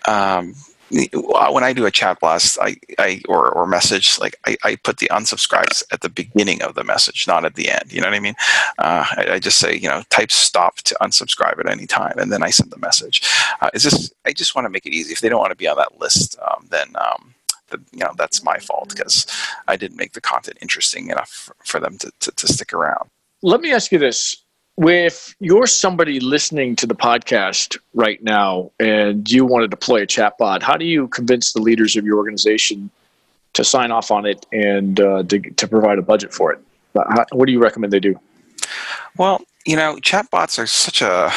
um, 0.06 0.54
when 0.90 1.64
I 1.64 1.72
do 1.72 1.86
a 1.86 1.90
chat 1.90 2.20
blast, 2.20 2.58
I, 2.60 2.76
I 2.98 3.22
or, 3.28 3.50
or 3.50 3.66
message, 3.66 4.18
like 4.18 4.36
I, 4.46 4.56
I 4.64 4.76
put 4.76 4.98
the 4.98 5.08
unsubscribes 5.08 5.82
at 5.92 6.00
the 6.02 6.08
beginning 6.08 6.62
of 6.62 6.74
the 6.74 6.84
message, 6.84 7.26
not 7.26 7.44
at 7.44 7.54
the 7.54 7.70
end. 7.70 7.92
You 7.92 8.00
know 8.00 8.08
what 8.08 8.14
I 8.14 8.20
mean? 8.20 8.34
Uh, 8.78 9.04
I, 9.16 9.26
I, 9.32 9.38
just 9.38 9.58
say, 9.58 9.74
you 9.76 9.88
know, 9.88 10.02
type 10.10 10.30
stop 10.30 10.76
to 10.76 10.96
unsubscribe 11.00 11.58
at 11.58 11.70
any 11.70 11.86
time, 11.86 12.18
and 12.18 12.30
then 12.30 12.42
I 12.42 12.50
send 12.50 12.70
the 12.70 12.78
message. 12.78 13.22
Uh, 13.60 13.70
it's 13.74 13.84
just 13.84 14.12
I 14.26 14.32
just 14.32 14.54
want 14.54 14.66
to 14.66 14.70
make 14.70 14.86
it 14.86 14.92
easy. 14.92 15.12
If 15.12 15.20
they 15.20 15.28
don't 15.28 15.40
want 15.40 15.52
to 15.52 15.56
be 15.56 15.68
on 15.68 15.76
that 15.76 15.98
list, 15.98 16.36
um, 16.50 16.66
then 16.70 16.88
um, 16.96 17.34
the, 17.70 17.80
you 17.92 18.04
know 18.04 18.12
that's 18.16 18.44
my 18.44 18.58
fault 18.58 18.90
because 18.90 19.26
I 19.68 19.76
didn't 19.76 19.96
make 19.96 20.12
the 20.12 20.20
content 20.20 20.58
interesting 20.60 21.10
enough 21.10 21.30
for, 21.30 21.56
for 21.64 21.80
them 21.80 21.98
to, 21.98 22.12
to, 22.20 22.30
to 22.32 22.46
stick 22.46 22.72
around. 22.72 23.08
Let 23.42 23.60
me 23.60 23.72
ask 23.72 23.90
you 23.92 23.98
this: 23.98 24.43
if 24.76 25.34
you're 25.40 25.66
somebody 25.66 26.20
listening 26.20 26.76
to 26.76 26.86
the 26.86 26.94
podcast 26.94 27.78
right 27.94 28.22
now 28.22 28.70
and 28.80 29.30
you 29.30 29.44
want 29.44 29.62
to 29.62 29.68
deploy 29.68 30.02
a 30.02 30.06
chatbot, 30.06 30.62
how 30.62 30.76
do 30.76 30.84
you 30.84 31.08
convince 31.08 31.52
the 31.52 31.60
leaders 31.60 31.96
of 31.96 32.04
your 32.04 32.18
organization 32.18 32.90
to 33.52 33.64
sign 33.64 33.92
off 33.92 34.10
on 34.10 34.26
it 34.26 34.44
and 34.52 35.00
uh, 35.00 35.22
to, 35.24 35.38
to, 35.38 35.68
provide 35.68 35.98
a 35.98 36.02
budget 36.02 36.34
for 36.34 36.52
it? 36.52 36.58
How, 36.94 37.24
what 37.32 37.46
do 37.46 37.52
you 37.52 37.60
recommend 37.60 37.92
they 37.92 38.00
do? 38.00 38.18
Well, 39.16 39.42
you 39.64 39.76
know, 39.76 39.96
chatbots 39.96 40.58
are 40.58 40.66
such 40.66 41.00
a 41.00 41.30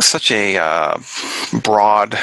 such 0.00 0.30
a 0.30 0.56
uh, 0.56 0.98
broad 1.62 2.16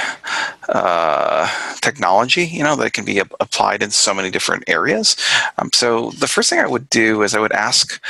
uh, 0.70 1.76
technology, 1.82 2.46
you 2.46 2.64
know, 2.64 2.76
that 2.78 2.94
can 2.94 3.06
be 3.06 3.20
applied 3.20 3.84
in 3.84 3.92
so 3.92 4.14
many 4.14 4.32
different 4.32 4.64
areas. 4.68 5.16
Um, 5.58 5.70
so 5.74 6.12
the 6.12 6.28
first 6.28 6.50
thing 6.50 6.60
I 6.60 6.68
would 6.68 6.90
do 6.90 7.22
is 7.22 7.36
I 7.36 7.40
would 7.40 7.52
ask 7.52 8.02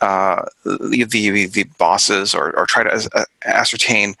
uh, 0.00 0.44
the, 0.64 1.04
the, 1.04 1.46
the 1.46 1.64
bosses 1.78 2.34
or, 2.34 2.56
or 2.56 2.66
try 2.66 2.82
to 2.82 3.10
uh, 3.14 3.24
ascertain 3.44 4.14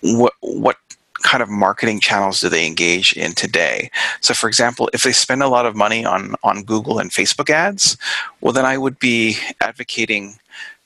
what 0.00 0.34
what 0.40 0.76
kind 1.22 1.42
of 1.42 1.48
marketing 1.48 2.00
channels 2.00 2.40
do 2.40 2.48
they 2.48 2.66
engage 2.66 3.12
in 3.12 3.32
today. 3.32 3.90
So 4.20 4.34
for 4.34 4.48
example 4.48 4.90
if 4.92 5.02
they 5.02 5.12
spend 5.12 5.42
a 5.42 5.48
lot 5.48 5.66
of 5.66 5.76
money 5.76 6.04
on 6.04 6.34
on 6.42 6.64
google 6.64 6.98
and 6.98 7.10
facebook 7.10 7.48
ads 7.48 7.96
well 8.40 8.52
then 8.52 8.64
i 8.64 8.76
would 8.76 8.98
be 8.98 9.36
advocating 9.60 10.38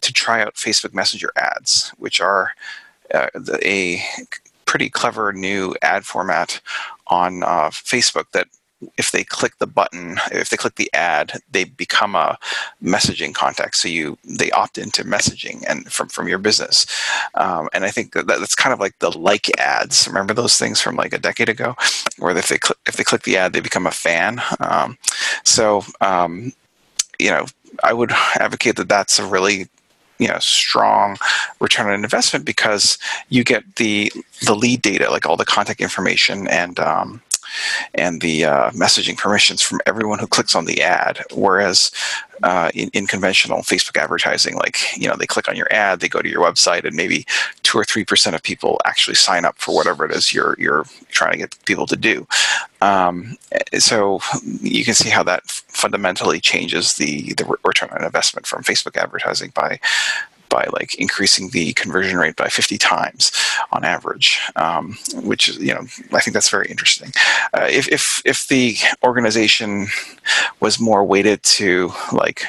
to 0.03 0.13
try 0.13 0.43
out 0.43 0.55
facebook 0.55 0.93
messenger 0.93 1.33
ads 1.37 1.91
which 1.99 2.21
are 2.21 2.53
uh, 3.15 3.29
a 3.63 4.03
pretty 4.67 4.91
clever 4.91 5.33
new 5.33 5.75
ad 5.81 6.05
format 6.05 6.61
on 7.07 7.43
uh, 7.43 7.71
Facebook 7.71 8.31
that 8.33 8.49
if 8.99 9.11
they 9.11 9.25
click 9.25 9.59
the 9.59 9.67
button, 9.67 10.19
if 10.33 10.51
they 10.51 10.57
click 10.57 10.75
the 10.75 10.93
ad, 10.93 11.41
they 11.51 11.65
become 11.65 12.15
a 12.15 12.39
messaging 12.83 13.35
contact. 13.35 13.77
So 13.77 13.89
you 13.89 14.19
they 14.25 14.51
opt 14.51 14.79
into 14.79 15.05
messaging 15.05 15.65
and 15.69 15.91
from 15.91 16.09
from 16.09 16.29
your 16.29 16.39
business. 16.39 16.87
Um, 17.35 17.69
and 17.73 17.85
I 17.85 17.91
think 17.91 18.13
that 18.13 18.27
that's 18.27 18.55
kind 18.55 18.73
of 18.73 18.81
like 18.81 18.99
the 18.99 19.17
like 19.17 19.59
ads. 19.59 20.07
Remember 20.09 20.35
those 20.35 20.59
things 20.59 20.81
from 20.81 20.97
like 20.97 21.13
a 21.13 21.19
decade 21.19 21.49
ago, 21.49 21.75
where 22.19 22.37
if 22.37 22.49
they 22.49 22.59
click 22.59 22.79
if 22.87 22.97
they 22.97 23.05
click 23.05 23.23
the 23.23 23.37
ad, 23.37 23.53
they 23.53 23.61
become 23.61 23.87
a 23.87 23.91
fan. 23.91 24.41
Um, 24.61 24.99
so 25.45 25.83
um, 26.01 26.53
you 27.19 27.31
know, 27.31 27.47
I 27.83 27.93
would 27.93 28.13
advocate 28.37 28.77
that 28.77 28.89
that's 28.89 29.19
a 29.19 29.27
really 29.27 29.69
you 30.19 30.29
know 30.29 30.39
strong 30.39 31.17
return 31.61 31.89
on 31.89 32.05
investment 32.05 32.45
because 32.45 32.99
you 33.29 33.45
get 33.45 33.77
the 33.77 34.13
the 34.43 34.55
lead 34.55 34.83
data 34.83 35.11
like 35.11 35.27
all 35.27 35.37
the 35.37 35.45
contact 35.45 35.81
information 35.81 36.47
and 36.49 36.79
um, 36.79 37.23
and 37.95 38.21
the 38.21 38.45
uh, 38.45 38.71
messaging 38.71 39.17
permissions 39.17 39.63
from 39.63 39.81
everyone 39.87 40.19
who 40.19 40.27
clicks 40.27 40.55
on 40.55 40.65
the 40.65 40.83
ad. 40.83 41.23
Whereas 41.33 41.91
uh, 42.43 42.71
in, 42.75 42.91
in, 42.93 43.07
conventional 43.07 43.61
Facebook 43.61 43.97
advertising, 43.97 44.57
like 44.57 44.79
you 44.97 45.09
know, 45.09 45.17
they 45.17 45.27
click 45.27 45.49
on 45.49 45.57
your 45.57 45.73
ad, 45.73 46.01
they 46.01 46.09
go 46.09 46.21
to 46.21 46.29
your 46.29 46.43
website, 46.43 46.85
and 46.85 46.95
maybe 46.95 47.25
two 47.63 47.79
or 47.79 47.85
three 47.85 48.05
percent 48.05 48.37
of 48.37 48.43
people 48.43 48.81
actually 48.85 49.15
sign 49.15 49.45
up 49.45 49.57
for 49.59 49.75
whatever 49.75 50.05
it 50.05 50.11
is 50.11 50.35
you're 50.35 50.55
you're 50.59 50.85
trying 51.11 51.33
to 51.33 51.39
get 51.39 51.57
people 51.65 51.87
to 51.87 51.97
do. 51.97 52.27
Um, 52.83 53.39
so 53.79 54.21
you 54.61 54.85
can 54.85 54.95
see 54.95 55.09
how 55.09 55.23
that 55.23 55.47
fundamentally 55.47 56.41
changes 56.41 56.95
the 56.95 57.33
the 57.35 57.45
return 57.65 57.89
on 57.91 58.05
investment 58.05 58.47
from 58.47 58.63
Facebook 58.63 58.97
advertising 58.97 59.53
by 59.55 59.81
by 60.49 60.67
like 60.73 60.95
increasing 60.97 61.51
the 61.51 61.73
conversion 61.75 62.19
rate 62.19 62.37
by 62.37 62.49
50 62.49 62.79
times 62.79 63.33
on 63.73 63.85
average, 63.85 64.41
um, 64.57 64.97
which 65.15 65.49
is, 65.49 65.59
you 65.59 65.75
know, 65.75 65.83
I 66.13 66.21
think 66.21 66.35
that's 66.35 66.51
very 66.51 66.67
interesting. 66.69 67.13
Uh, 67.55 67.69
if, 67.71 67.89
if, 67.89 68.23
if 68.25 68.49
the 68.49 68.77
organization 69.03 69.87
was 70.61 70.81
more 70.81 71.05
weighted 71.05 71.43
to 71.43 71.93
like, 72.13 72.45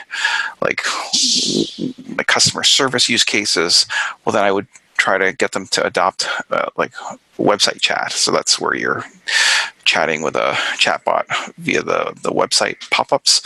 like, 0.61 0.81
like 2.15 2.27
customer 2.27 2.63
service 2.63 3.09
use 3.09 3.23
cases, 3.23 3.85
well, 4.25 4.33
then 4.33 4.43
I 4.43 4.51
would 4.51 4.67
try 4.97 5.17
to 5.17 5.31
get 5.31 5.51
them 5.51 5.67
to 5.67 5.85
adopt 5.85 6.27
uh, 6.49 6.69
like 6.75 6.93
website 7.37 7.81
chat. 7.81 8.11
So 8.11 8.31
that's 8.31 8.59
where 8.59 8.75
you're 8.75 9.03
chatting 9.87 10.21
with 10.21 10.35
a 10.35 10.51
chatbot 10.77 11.25
via 11.57 11.81
the, 11.81 12.13
the 12.21 12.31
website 12.31 12.77
pop-ups, 12.91 13.41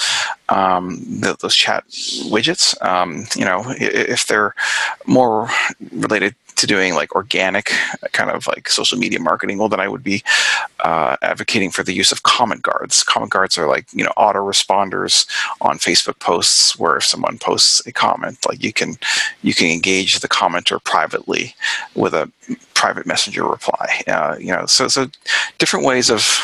um, 0.50 0.98
the, 1.22 1.38
those 1.40 1.56
chat 1.56 1.88
widgets. 1.88 2.76
Um, 2.84 3.26
you 3.36 3.46
know, 3.46 3.64
if 3.78 4.28
they're 4.28 4.54
more 5.06 5.50
related 5.92 6.36
to 6.56 6.68
doing 6.68 6.94
like 6.94 7.16
organic 7.16 7.72
kind 8.12 8.30
of 8.30 8.48
like 8.48 8.70
social 8.70 8.98
media 8.98 9.20
marketing, 9.20 9.58
well, 9.58 9.70
then 9.70 9.80
I 9.80 9.88
would 9.88 10.04
be 10.04 10.24
uh, 10.82 11.18
advocating 11.22 11.72
for 11.72 11.84
the 11.84 11.94
use 11.94 12.12
of 12.12 12.24
comment 12.24 12.62
guards. 12.62 13.04
Comment 13.04 13.32
guards 13.32 13.58
are 13.58 13.68
like 13.68 13.86
you 13.94 14.04
know 14.04 14.12
auto 14.18 14.40
responders 14.40 15.28
on 15.62 15.78
Facebook 15.78 16.20
posts, 16.20 16.78
where 16.78 16.98
if 16.98 17.04
someone 17.04 17.38
posts 17.38 17.86
a 17.86 17.92
comment, 17.92 18.46
like 18.48 18.64
you 18.64 18.74
can 18.74 18.96
you 19.42 19.54
can 19.54 19.68
engage 19.68 20.20
the 20.20 20.30
commenter 20.30 20.84
privately 20.84 21.56
with 21.96 22.14
a 22.14 22.32
private 22.74 23.06
messenger 23.06 23.48
reply. 23.48 24.02
Uh, 24.08 24.36
you 24.40 24.52
know, 24.52 24.66
so 24.66 24.88
so 24.88 25.08
different 25.58 25.86
ways 25.86 26.10
of 26.10 26.40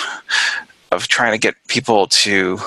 of 0.92 1.08
trying 1.08 1.32
to 1.32 1.38
get 1.38 1.56
people 1.68 2.08
to 2.08 2.60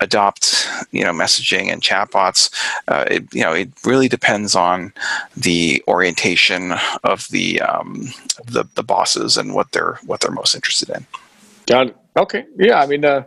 adopt 0.00 0.68
you 0.92 1.02
know 1.02 1.12
messaging 1.12 1.72
and 1.72 1.82
chatbots 1.82 2.52
uh, 2.88 3.04
it, 3.10 3.34
you 3.34 3.42
know 3.42 3.52
it 3.52 3.68
really 3.84 4.08
depends 4.08 4.54
on 4.54 4.92
the 5.36 5.82
orientation 5.88 6.72
of 7.04 7.26
the 7.30 7.60
um, 7.60 8.12
the, 8.46 8.64
the 8.74 8.82
bosses 8.82 9.36
and 9.36 9.54
what 9.54 9.72
they're 9.72 9.98
what 10.06 10.20
they're 10.20 10.30
most 10.30 10.54
interested 10.54 10.88
in. 10.90 11.06
Got 11.66 11.88
it. 11.88 11.96
Okay. 12.16 12.44
Yeah 12.58 12.80
i 12.80 12.86
mean 12.86 13.04
uh, 13.04 13.24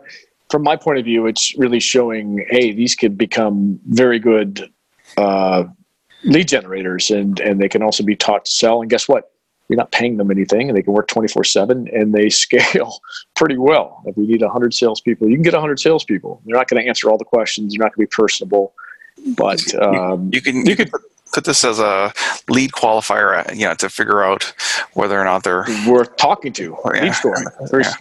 from 0.50 0.62
my 0.62 0.76
point 0.76 0.98
of 0.98 1.04
view 1.04 1.26
it's 1.26 1.54
really 1.56 1.80
showing 1.80 2.44
hey 2.50 2.72
these 2.72 2.94
could 2.94 3.16
become 3.16 3.78
very 3.86 4.18
good 4.18 4.70
uh, 5.16 5.64
lead 6.24 6.48
generators 6.48 7.10
and 7.10 7.40
and 7.40 7.60
they 7.60 7.68
can 7.68 7.82
also 7.82 8.02
be 8.04 8.16
taught 8.16 8.44
to 8.44 8.50
sell. 8.50 8.80
And 8.80 8.90
guess 8.90 9.08
what 9.08 9.31
you're 9.72 9.78
not 9.78 9.90
paying 9.90 10.18
them 10.18 10.30
anything 10.30 10.68
and 10.68 10.76
they 10.76 10.82
can 10.82 10.92
work 10.92 11.08
24 11.08 11.44
7 11.44 11.88
and 11.92 12.12
they 12.12 12.28
scale 12.44 13.00
pretty 13.34 13.56
well. 13.56 14.02
If 14.06 14.16
we 14.16 14.26
need 14.26 14.42
100 14.42 14.74
salespeople, 14.74 15.28
you 15.28 15.34
can 15.34 15.42
get 15.42 15.54
100 15.54 15.80
salespeople. 15.80 16.42
They're 16.44 16.56
not 16.56 16.68
going 16.68 16.82
to 16.82 16.88
answer 16.88 17.08
all 17.08 17.16
the 17.16 17.24
questions, 17.24 17.72
they're 17.72 17.84
not 17.84 17.94
going 17.94 18.06
to 18.06 18.10
be 18.10 18.14
personable. 18.14 18.74
But 19.36 19.74
um, 19.80 20.24
you, 20.24 20.30
you, 20.34 20.40
can, 20.42 20.66
you, 20.66 20.76
can 20.76 20.90
put 21.32 21.44
this 21.44 21.64
as 21.64 21.78
a 21.78 22.12
lead 22.48 22.72
qualifier, 22.72 23.46
uh, 23.48 23.54
you 23.54 23.64
know, 23.64 23.74
to 23.74 23.88
figure 23.88 24.22
out 24.22 24.52
whether 24.94 25.18
or 25.18 25.24
not 25.24 25.44
they're 25.44 25.64
worth 25.86 26.16
talking 26.16 26.52
to. 26.54 26.76
Yeah. 26.94 27.02
Lead 27.02 27.14
story. 27.14 27.44
Yeah. 27.72 27.94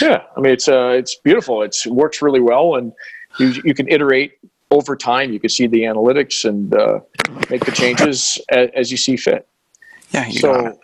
yeah. 0.00 0.22
I 0.36 0.40
mean, 0.40 0.52
it's 0.52 0.68
uh, 0.68 0.88
it's 0.88 1.14
beautiful. 1.16 1.62
It's, 1.62 1.84
it 1.84 1.92
works 1.92 2.22
really 2.22 2.40
well, 2.40 2.76
and 2.76 2.92
you 3.38 3.54
you 3.64 3.74
can 3.74 3.88
iterate 3.88 4.32
over 4.70 4.96
time. 4.96 5.32
You 5.32 5.40
can 5.40 5.50
see 5.50 5.66
the 5.66 5.82
analytics 5.82 6.44
and 6.44 6.74
uh, 6.74 7.00
make 7.50 7.64
the 7.64 7.72
changes 7.72 8.40
as, 8.50 8.68
as, 8.74 8.90
you 8.90 8.96
see 8.96 9.16
fit. 9.16 9.46
Yeah. 10.10 10.28
so 10.30 10.78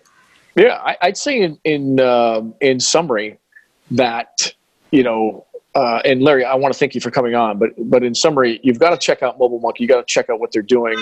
yeah, 0.57 0.81
I, 0.85 1.09
would 1.09 1.17
say 1.17 1.41
in 1.41 1.59
in 1.65 2.01
uh, 2.01 2.43
in 2.61 2.79
summary 2.79 3.39
that 3.91 4.55
you 4.91 5.03
know, 5.03 5.47
uh, 5.75 6.01
and 6.05 6.23
Larry, 6.23 6.45
I 6.45 6.55
want 6.55 6.73
to 6.73 6.79
thank 6.79 6.95
you 6.95 7.01
for 7.01 7.11
coming 7.11 7.35
on. 7.35 7.59
But 7.59 7.71
but 7.79 8.05
in 8.05 8.15
summary, 8.15 8.61
you've 8.63 8.79
got 8.79 8.91
to 8.91 8.97
check 8.97 9.23
out 9.23 9.39
Mobile 9.39 9.59
Monkey. 9.59 9.83
You 9.83 9.89
got 9.89 10.07
to 10.07 10.13
check 10.13 10.31
out 10.31 10.39
what 10.39 10.53
they're 10.53 10.63
doing. 10.63 10.97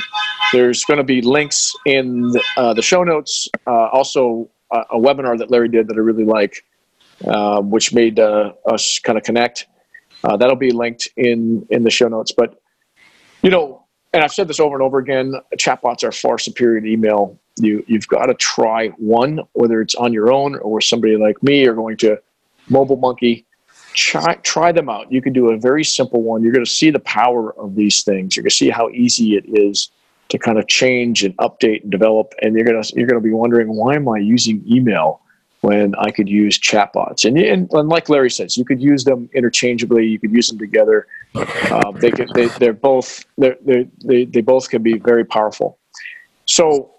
There's 0.53 0.85
going 0.85 0.99
to 0.99 1.05
be 1.05 1.21
links 1.21 1.75
in 1.85 2.23
the, 2.31 2.43
uh, 2.57 2.75
the 2.75 2.83
show 2.83 3.05
notes. 3.05 3.49
Uh, 3.67 3.89
also, 3.89 4.49
a 4.71 4.97
webinar 4.97 5.37
that 5.39 5.51
Larry 5.51 5.69
did 5.69 5.89
that 5.89 5.97
I 5.97 6.01
really 6.01 6.25
like, 6.25 6.65
uh, 7.27 7.61
which 7.61 7.93
made 7.93 8.19
uh, 8.19 8.53
us 8.67 8.99
kind 9.01 9.19
of 9.19 9.25
connect. 9.25 9.67
that'll 10.23 10.57
be 10.57 10.71
linked 10.71 11.11
in 11.19 11.67
in 11.71 11.83
the 11.83 11.91
show 11.91 12.09
notes. 12.09 12.33
But 12.35 12.59
you 13.43 13.51
know, 13.51 13.85
and 14.15 14.25
I've 14.25 14.33
said 14.33 14.49
this 14.49 14.61
over 14.61 14.75
and 14.75 14.83
over 14.83 14.97
again. 14.97 15.35
Chatbots 15.59 16.05
are 16.05 16.13
far 16.13 16.39
superior 16.39 16.81
to 16.81 16.87
email 16.87 17.39
you 17.57 17.85
you've 17.87 18.09
got 18.09 18.27
to 18.27 18.35
try 18.35 18.89
one, 18.99 19.41
whether 19.53 19.81
it's 19.81 19.95
on 19.95 20.13
your 20.13 20.33
own 20.33 20.57
or 20.57 20.81
somebody 20.81 21.17
like 21.17 21.43
me 21.43 21.67
or 21.67 21.75
going 21.75 21.97
to 21.99 22.21
Mobile 22.69 22.97
Monkey. 22.97 23.47
Try 23.95 24.35
try 24.37 24.73
them 24.73 24.89
out. 24.89 25.13
You 25.13 25.21
can 25.21 25.33
do 25.33 25.51
a 25.51 25.59
very 25.59 25.85
simple 25.85 26.23
one. 26.23 26.43
You're 26.43 26.53
going 26.53 26.65
to 26.65 26.71
see 26.71 26.91
the 26.91 27.01
power 27.01 27.55
of 27.59 27.75
these 27.75 28.03
things. 28.03 28.37
You're 28.37 28.43
going 28.43 28.51
to 28.51 28.57
see 28.57 28.71
how 28.71 28.89
easy 28.91 29.37
it 29.37 29.45
is 29.47 29.91
to 30.31 30.39
kind 30.39 30.59
of 30.59 30.67
change 30.67 31.25
and 31.25 31.37
update 31.37 31.83
and 31.83 31.91
develop. 31.91 32.33
And 32.41 32.55
you're 32.55 32.65
going 32.65 32.83
to 32.83 32.93
you're 32.97 33.07
going 33.07 33.21
to 33.21 33.27
be 33.27 33.35
wondering 33.35 33.69
why 33.69 33.97
am 33.97 34.09
I 34.09 34.19
using 34.19 34.65
email 34.67 35.21
when 35.61 35.95
I 35.97 36.11
could 36.11 36.29
use 36.29 36.59
chatbots? 36.59 37.27
And, 37.27 37.37
and, 37.37 37.71
and 37.73 37.89
like 37.89 38.09
Larry 38.09 38.31
says, 38.31 38.57
you 38.57 38.65
could 38.65 38.81
use 38.81 39.05
them 39.05 39.29
interchangeably. 39.35 40.07
You 40.07 40.19
could 40.19 40.33
use 40.33 40.49
them 40.49 40.59
together. 40.59 41.07
Uh, 41.35 41.93
they 41.93 42.11
they, 42.35 42.47
they're 42.59 42.73
both 42.73 43.27
they're, 43.37 43.59
they're, 43.61 43.85
they 44.05 44.25
they 44.25 44.41
both 44.41 44.71
can 44.71 44.83
be 44.83 44.99
very 44.99 45.25
powerful. 45.25 45.79
So 46.47 46.93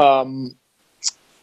um, 0.00 0.56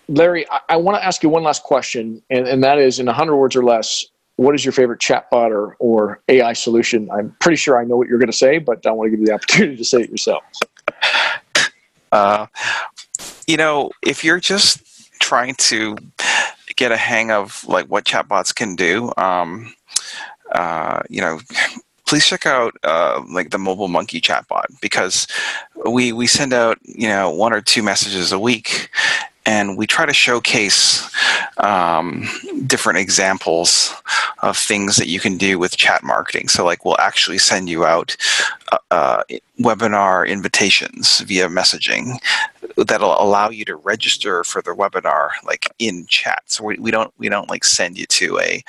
Larry, 0.09 0.49
I, 0.49 0.59
I 0.69 0.77
want 0.77 0.97
to 0.97 1.05
ask 1.05 1.21
you 1.21 1.29
one 1.29 1.43
last 1.43 1.63
question, 1.63 2.21
and, 2.29 2.47
and 2.47 2.63
that 2.63 2.77
is 2.77 2.99
in 2.99 3.05
100 3.05 3.35
words 3.35 3.55
or 3.55 3.63
less, 3.63 4.05
what 4.37 4.55
is 4.55 4.63
your 4.63 4.71
favorite 4.71 5.01
chatbot 5.01 5.51
or, 5.51 5.75
or 5.79 6.21
AI 6.27 6.53
solution? 6.53 7.09
I'm 7.11 7.35
pretty 7.39 7.57
sure 7.57 7.79
I 7.79 7.83
know 7.83 7.97
what 7.97 8.07
you're 8.07 8.19
going 8.19 8.31
to 8.31 8.37
say, 8.37 8.59
but 8.59 8.85
I 8.85 8.91
want 8.91 9.07
to 9.07 9.11
give 9.11 9.19
you 9.19 9.25
the 9.25 9.33
opportunity 9.33 9.75
to 9.77 9.83
say 9.83 10.01
it 10.01 10.09
yourself. 10.09 10.43
Uh, 12.11 12.47
you 13.47 13.57
know, 13.57 13.91
if 14.01 14.23
you're 14.23 14.39
just 14.39 14.79
trying 15.19 15.55
to 15.55 15.97
get 16.75 16.91
a 16.91 16.97
hang 16.97 17.31
of 17.31 17.65
like 17.67 17.87
what 17.87 18.05
chatbots 18.05 18.55
can 18.55 18.75
do, 18.75 19.11
um, 19.17 19.73
uh, 20.51 21.01
you 21.09 21.19
know, 21.19 21.39
please 22.07 22.25
check 22.25 22.45
out 22.45 22.75
uh, 22.83 23.23
like 23.29 23.51
the 23.51 23.57
mobile 23.57 23.87
monkey 23.87 24.19
chatbot 24.19 24.65
because 24.81 25.27
we 25.85 26.11
we 26.11 26.25
send 26.25 26.53
out 26.53 26.77
you 26.83 27.07
know 27.07 27.29
one 27.29 27.53
or 27.53 27.61
two 27.61 27.83
messages 27.83 28.31
a 28.31 28.39
week 28.39 28.89
and 29.47 29.77
we 29.77 29.87
try 29.87 30.05
to 30.05 30.13
showcase 30.13 31.09
um, 31.59 32.27
different 32.67 32.99
examples 32.99 33.93
of 34.43 34.57
things 34.57 34.97
that 34.97 35.07
you 35.07 35.21
can 35.21 35.37
do 35.37 35.57
with 35.57 35.77
chat 35.77 36.03
marketing. 36.03 36.49
So, 36.49 36.65
like, 36.65 36.83
we'll 36.83 36.99
actually 36.99 37.37
send 37.37 37.69
you 37.69 37.85
out 37.85 38.17
uh, 38.73 38.77
uh, 38.91 39.23
webinar 39.59 40.27
invitations 40.27 41.21
via 41.21 41.47
messaging 41.47 42.19
that'll 42.75 43.19
allow 43.21 43.49
you 43.49 43.63
to 43.65 43.77
register 43.77 44.43
for 44.43 44.61
the 44.61 44.71
webinar, 44.71 45.29
like 45.45 45.73
in 45.79 46.05
chat. 46.07 46.43
So 46.45 46.65
we, 46.65 46.77
we 46.77 46.91
don't 46.91 47.13
we 47.17 47.29
don't 47.29 47.49
like 47.49 47.63
send 47.63 47.97
you 47.97 48.05
to 48.05 48.39
a 48.39 48.63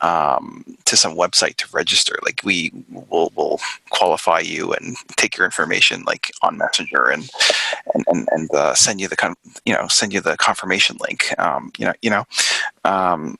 um, 0.00 0.64
to 0.84 0.96
some 0.96 1.16
website 1.16 1.56
to 1.56 1.68
register. 1.72 2.18
Like 2.22 2.40
we 2.44 2.72
will 2.90 3.32
will 3.34 3.60
qualify 3.90 4.40
you 4.40 4.72
and 4.72 4.96
take 5.16 5.36
your 5.36 5.44
information 5.44 6.02
like 6.06 6.32
on 6.42 6.58
Messenger 6.58 7.10
and 7.10 7.30
and 7.94 8.04
and, 8.08 8.28
and 8.32 8.54
uh, 8.54 8.74
send 8.74 9.00
you 9.00 9.08
the 9.08 9.16
con- 9.16 9.34
you 9.64 9.74
know 9.74 9.86
send 9.88 10.12
you 10.12 10.20
the 10.20 10.36
confirmation 10.36 10.96
link. 11.00 11.38
Um, 11.38 11.72
you 11.78 11.86
know 11.86 11.94
you 12.02 12.10
know. 12.10 12.24
Um, 12.84 13.36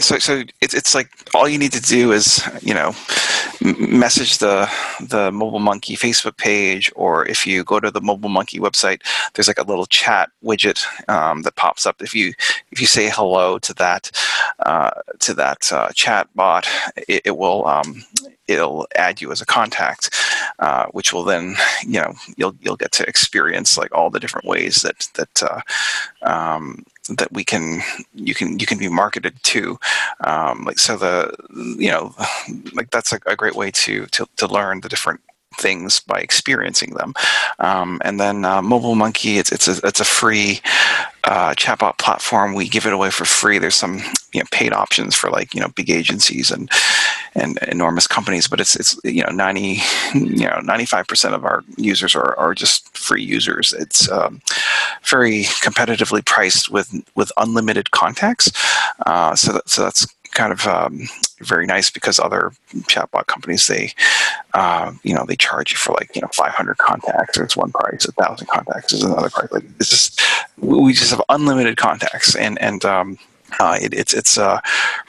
so 0.00 0.18
so 0.18 0.42
it's 0.60 0.74
it's 0.74 0.94
like 0.94 1.10
all 1.34 1.48
you 1.48 1.58
need 1.58 1.72
to 1.72 1.80
do 1.80 2.12
is 2.12 2.42
you 2.62 2.74
know 2.74 2.92
message 3.60 4.38
the 4.38 4.68
the 5.00 5.30
Mobile 5.30 5.58
Monkey 5.58 5.96
Facebook 5.96 6.36
page, 6.36 6.90
or 6.96 7.26
if 7.26 7.46
you 7.46 7.62
go 7.64 7.78
to 7.80 7.90
the 7.90 8.00
Mobile 8.00 8.28
Monkey 8.30 8.58
website, 8.58 9.02
there's 9.34 9.48
like 9.48 9.58
a 9.58 9.64
little 9.64 9.86
chat 9.86 10.30
widget 10.42 10.84
um, 11.08 11.42
that 11.42 11.56
pops 11.56 11.86
up. 11.86 12.02
If 12.02 12.14
you 12.14 12.32
if 12.72 12.80
you 12.80 12.86
say 12.86 13.10
hello 13.10 13.58
to 13.58 13.74
that 13.74 14.10
uh, 14.60 14.90
to 15.20 15.34
that 15.34 15.72
uh, 15.72 15.90
chat 15.94 16.28
bot, 16.34 16.66
it, 17.08 17.22
it 17.26 17.36
will 17.36 17.66
um, 17.66 18.02
it'll 18.48 18.86
add 18.96 19.20
you 19.20 19.30
as 19.30 19.40
a 19.40 19.46
contact, 19.46 20.14
uh, 20.58 20.86
which 20.92 21.12
will 21.12 21.24
then 21.24 21.56
you 21.82 22.00
know 22.00 22.14
you'll 22.36 22.56
you'll 22.60 22.76
get 22.76 22.92
to 22.92 23.08
experience 23.08 23.76
like 23.76 23.94
all 23.94 24.10
the 24.10 24.20
different 24.20 24.46
ways 24.46 24.82
that 24.82 25.08
that 25.14 25.42
uh, 25.42 25.60
um, 26.22 26.84
that 27.18 27.32
we 27.32 27.44
can 27.44 27.82
you 28.14 28.34
can 28.34 28.58
you 28.58 28.66
can 28.66 28.78
be 28.78 28.88
marketed 28.88 29.42
to. 29.44 29.78
Um, 30.24 30.64
like 30.64 30.78
so 30.78 30.96
the 30.96 31.34
you 31.78 31.90
know 31.90 32.14
like 32.72 32.90
that's 32.90 33.12
a, 33.12 33.20
a 33.26 33.36
great 33.36 33.56
way 33.56 33.70
to, 33.70 34.06
to 34.06 34.26
to 34.36 34.46
learn 34.46 34.80
the 34.80 34.88
different 34.88 35.20
things 35.60 36.00
by 36.00 36.18
experiencing 36.18 36.94
them. 36.94 37.14
Um, 37.58 38.00
and 38.04 38.18
then 38.18 38.44
uh, 38.44 38.62
Mobile 38.62 38.94
Monkey, 38.94 39.38
it's 39.38 39.52
it's 39.52 39.68
a 39.68 39.86
it's 39.86 40.00
a 40.00 40.04
free 40.04 40.60
uh, 41.24 41.54
chatbot 41.54 41.98
platform. 41.98 42.54
We 42.54 42.68
give 42.68 42.86
it 42.86 42.92
away 42.92 43.10
for 43.10 43.24
free. 43.24 43.58
There's 43.58 43.74
some 43.74 43.98
you 44.32 44.40
know, 44.40 44.46
paid 44.50 44.72
options 44.72 45.14
for 45.14 45.30
like 45.30 45.54
you 45.54 45.60
know 45.60 45.68
big 45.68 45.90
agencies 45.90 46.50
and 46.50 46.70
and 47.34 47.58
enormous 47.68 48.06
companies, 48.06 48.48
but 48.48 48.60
it's 48.60 48.74
it's 48.76 48.98
you 49.04 49.22
know 49.22 49.30
ninety 49.32 49.78
you 50.14 50.46
know 50.46 50.60
ninety 50.64 50.86
five 50.86 51.06
percent 51.06 51.34
of 51.34 51.44
our 51.44 51.62
users 51.76 52.14
are, 52.14 52.36
are 52.38 52.54
just 52.54 52.96
free 52.96 53.22
users. 53.22 53.72
It's 53.72 54.10
um, 54.10 54.40
very 55.04 55.44
competitively 55.62 56.24
priced 56.24 56.70
with 56.70 56.92
with 57.14 57.32
unlimited 57.36 57.90
contacts. 57.90 58.50
Uh, 59.06 59.36
so 59.36 59.52
that, 59.52 59.68
so 59.68 59.82
that's 59.82 60.06
kind 60.32 60.52
of 60.52 60.66
um, 60.66 61.02
very 61.40 61.66
nice 61.66 61.90
because 61.90 62.18
other 62.18 62.52
chatbot 62.88 63.26
companies 63.26 63.66
they 63.66 63.92
uh, 64.54 64.92
you 65.02 65.14
know 65.14 65.24
they 65.26 65.36
charge 65.36 65.72
you 65.72 65.76
for 65.76 65.92
like 65.92 66.14
you 66.14 66.22
know 66.22 66.28
500 66.32 66.78
contacts. 66.78 67.38
It's 67.38 67.56
one 67.56 67.72
price 67.72 68.06
a 68.06 68.12
thousand 68.12 68.46
contacts 68.48 68.92
is 68.92 69.02
another 69.02 69.30
price. 69.30 69.50
Like 69.50 69.64
it's 69.78 69.90
just 69.90 70.20
we 70.58 70.92
just 70.92 71.10
have 71.10 71.22
unlimited 71.28 71.76
contacts. 71.76 72.34
And 72.36 72.60
and 72.60 72.84
um, 72.84 73.18
uh, 73.58 73.78
it, 73.80 73.92
it's 73.94 74.14
it's 74.14 74.38
uh, 74.38 74.60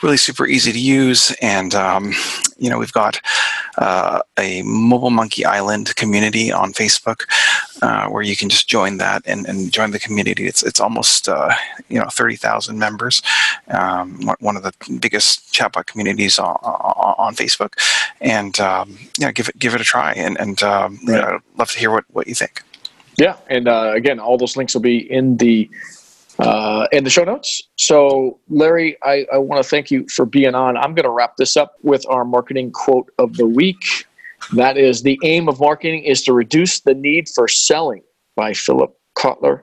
really 0.02 0.18
super 0.18 0.48
easy 0.48 0.72
to 0.72 0.80
use, 0.80 1.36
and 1.42 1.76
um, 1.76 2.14
you 2.58 2.70
know 2.70 2.78
we've 2.78 2.94
got 2.94 3.22
uh, 3.78 4.22
a 4.40 4.62
Mobile 4.64 5.12
Monkey 5.12 5.46
Island 5.46 5.96
community 5.96 6.52
on 6.52 6.74
Facebook 6.74 7.24
uh, 7.82 8.08
where 8.10 8.24
you 8.24 8.36
can 8.36 8.50
just 8.50 8.68
join 8.68 8.98
that 8.98 9.22
and, 9.26 9.46
and 9.46 9.72
join 9.72 9.92
the 9.92 10.00
community. 10.00 10.48
It's 10.48 10.64
it's 10.64 10.80
almost 10.80 11.30
uh, 11.30 11.54
you 11.90 12.00
know 12.00 12.10
thirty 12.10 12.36
thousand 12.36 12.80
members, 12.80 13.22
um, 13.68 14.20
one 14.40 14.58
of 14.58 14.64
the 14.64 14.74
biggest 15.00 15.54
chatbot 15.54 15.86
communities 15.86 16.40
on, 16.40 16.56
on 16.56 17.36
Facebook, 17.36 17.74
and 18.20 18.60
um, 18.60 18.98
yeah, 19.18 19.32
give 19.32 19.50
it 19.50 19.60
give 19.60 19.76
it 19.76 19.82
a 19.82 19.86
try, 19.86 20.14
and 20.14 20.40
and 20.40 20.64
um, 20.64 21.00
right. 21.08 21.16
you 21.16 21.22
know, 21.22 21.28
I'd 21.36 21.60
love 21.60 21.72
to 21.72 21.80
hear 21.80 21.92
what 21.92 22.06
what 22.12 22.28
you 22.28 22.36
think. 22.36 22.64
Yeah, 23.18 23.38
and 23.50 23.68
uh, 23.68 23.92
again, 23.94 24.20
all 24.20 24.38
those 24.38 24.58
links 24.58 24.74
will 24.74 24.82
be 24.82 24.98
in 25.12 25.38
the 25.38 25.70
uh, 26.42 26.88
in 26.92 27.04
the 27.04 27.10
show 27.10 27.24
notes. 27.24 27.64
So, 27.76 28.40
Larry, 28.50 28.98
I, 29.04 29.26
I 29.34 29.38
want 29.38 29.64
to 29.64 29.70
thank 29.70 29.92
you 29.92 30.08
for 30.10 30.26
being 30.26 30.56
on. 30.56 30.78
I'm 30.78 30.94
going 30.94 31.06
to 31.06 31.12
wrap 31.12 31.38
this 31.38 31.56
up 31.56 31.76
with 31.84 32.06
our 32.10 32.26
marketing 32.26 32.72
quote 32.72 33.12
of 33.18 33.38
the 33.38 33.48
week. 33.48 34.06
That 34.54 34.78
is 34.78 35.04
the 35.04 35.20
aim 35.24 35.48
of 35.48 35.60
marketing 35.60 36.04
is 36.04 36.24
to 36.24 36.34
reduce 36.34 36.80
the 36.80 36.94
need 36.94 37.30
for 37.30 37.48
selling 37.48 38.02
by 38.36 38.54
Philip 38.54 38.98
Kotler. 39.16 39.62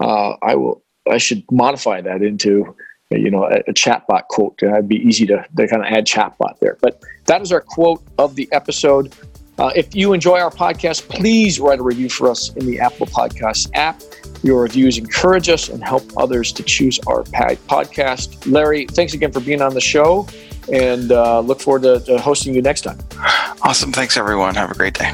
Uh, 0.00 0.34
I 0.42 0.54
will. 0.54 0.82
I 1.08 1.18
should 1.18 1.42
modify 1.50 2.02
that 2.02 2.22
into 2.22 2.76
you 3.10 3.30
know 3.30 3.44
a, 3.44 3.60
a 3.68 3.72
chatbot 3.72 4.26
quote. 4.28 4.58
It'd 4.62 4.88
be 4.88 4.96
easy 4.96 5.26
to, 5.26 5.46
to 5.56 5.68
kind 5.68 5.82
of 5.82 5.92
add 5.92 6.06
chatbot 6.06 6.58
there. 6.60 6.76
But 6.80 7.02
that 7.26 7.42
is 7.42 7.52
our 7.52 7.60
quote 7.60 8.02
of 8.18 8.34
the 8.34 8.48
episode. 8.52 9.14
Uh, 9.58 9.72
if 9.74 9.94
you 9.94 10.12
enjoy 10.12 10.38
our 10.38 10.50
podcast, 10.50 11.08
please 11.08 11.58
write 11.58 11.80
a 11.80 11.82
review 11.82 12.08
for 12.08 12.30
us 12.30 12.54
in 12.54 12.66
the 12.66 12.78
Apple 12.78 13.06
Podcast 13.06 13.70
app. 13.74 14.00
Your 14.42 14.62
reviews 14.62 14.98
encourage 14.98 15.48
us 15.48 15.68
and 15.68 15.82
help 15.82 16.04
others 16.16 16.52
to 16.52 16.62
choose 16.62 16.98
our 17.06 17.24
podcast. 17.24 18.50
Larry, 18.50 18.86
thanks 18.86 19.14
again 19.14 19.32
for 19.32 19.40
being 19.40 19.60
on 19.60 19.74
the 19.74 19.80
show 19.80 20.26
and 20.72 21.12
uh, 21.12 21.40
look 21.40 21.60
forward 21.60 21.82
to, 21.82 22.00
to 22.00 22.18
hosting 22.18 22.54
you 22.54 22.62
next 22.62 22.82
time. 22.82 22.98
Awesome. 23.62 23.92
Thanks, 23.92 24.16
everyone. 24.16 24.54
Have 24.54 24.70
a 24.70 24.74
great 24.74 24.94
day. 24.94 25.12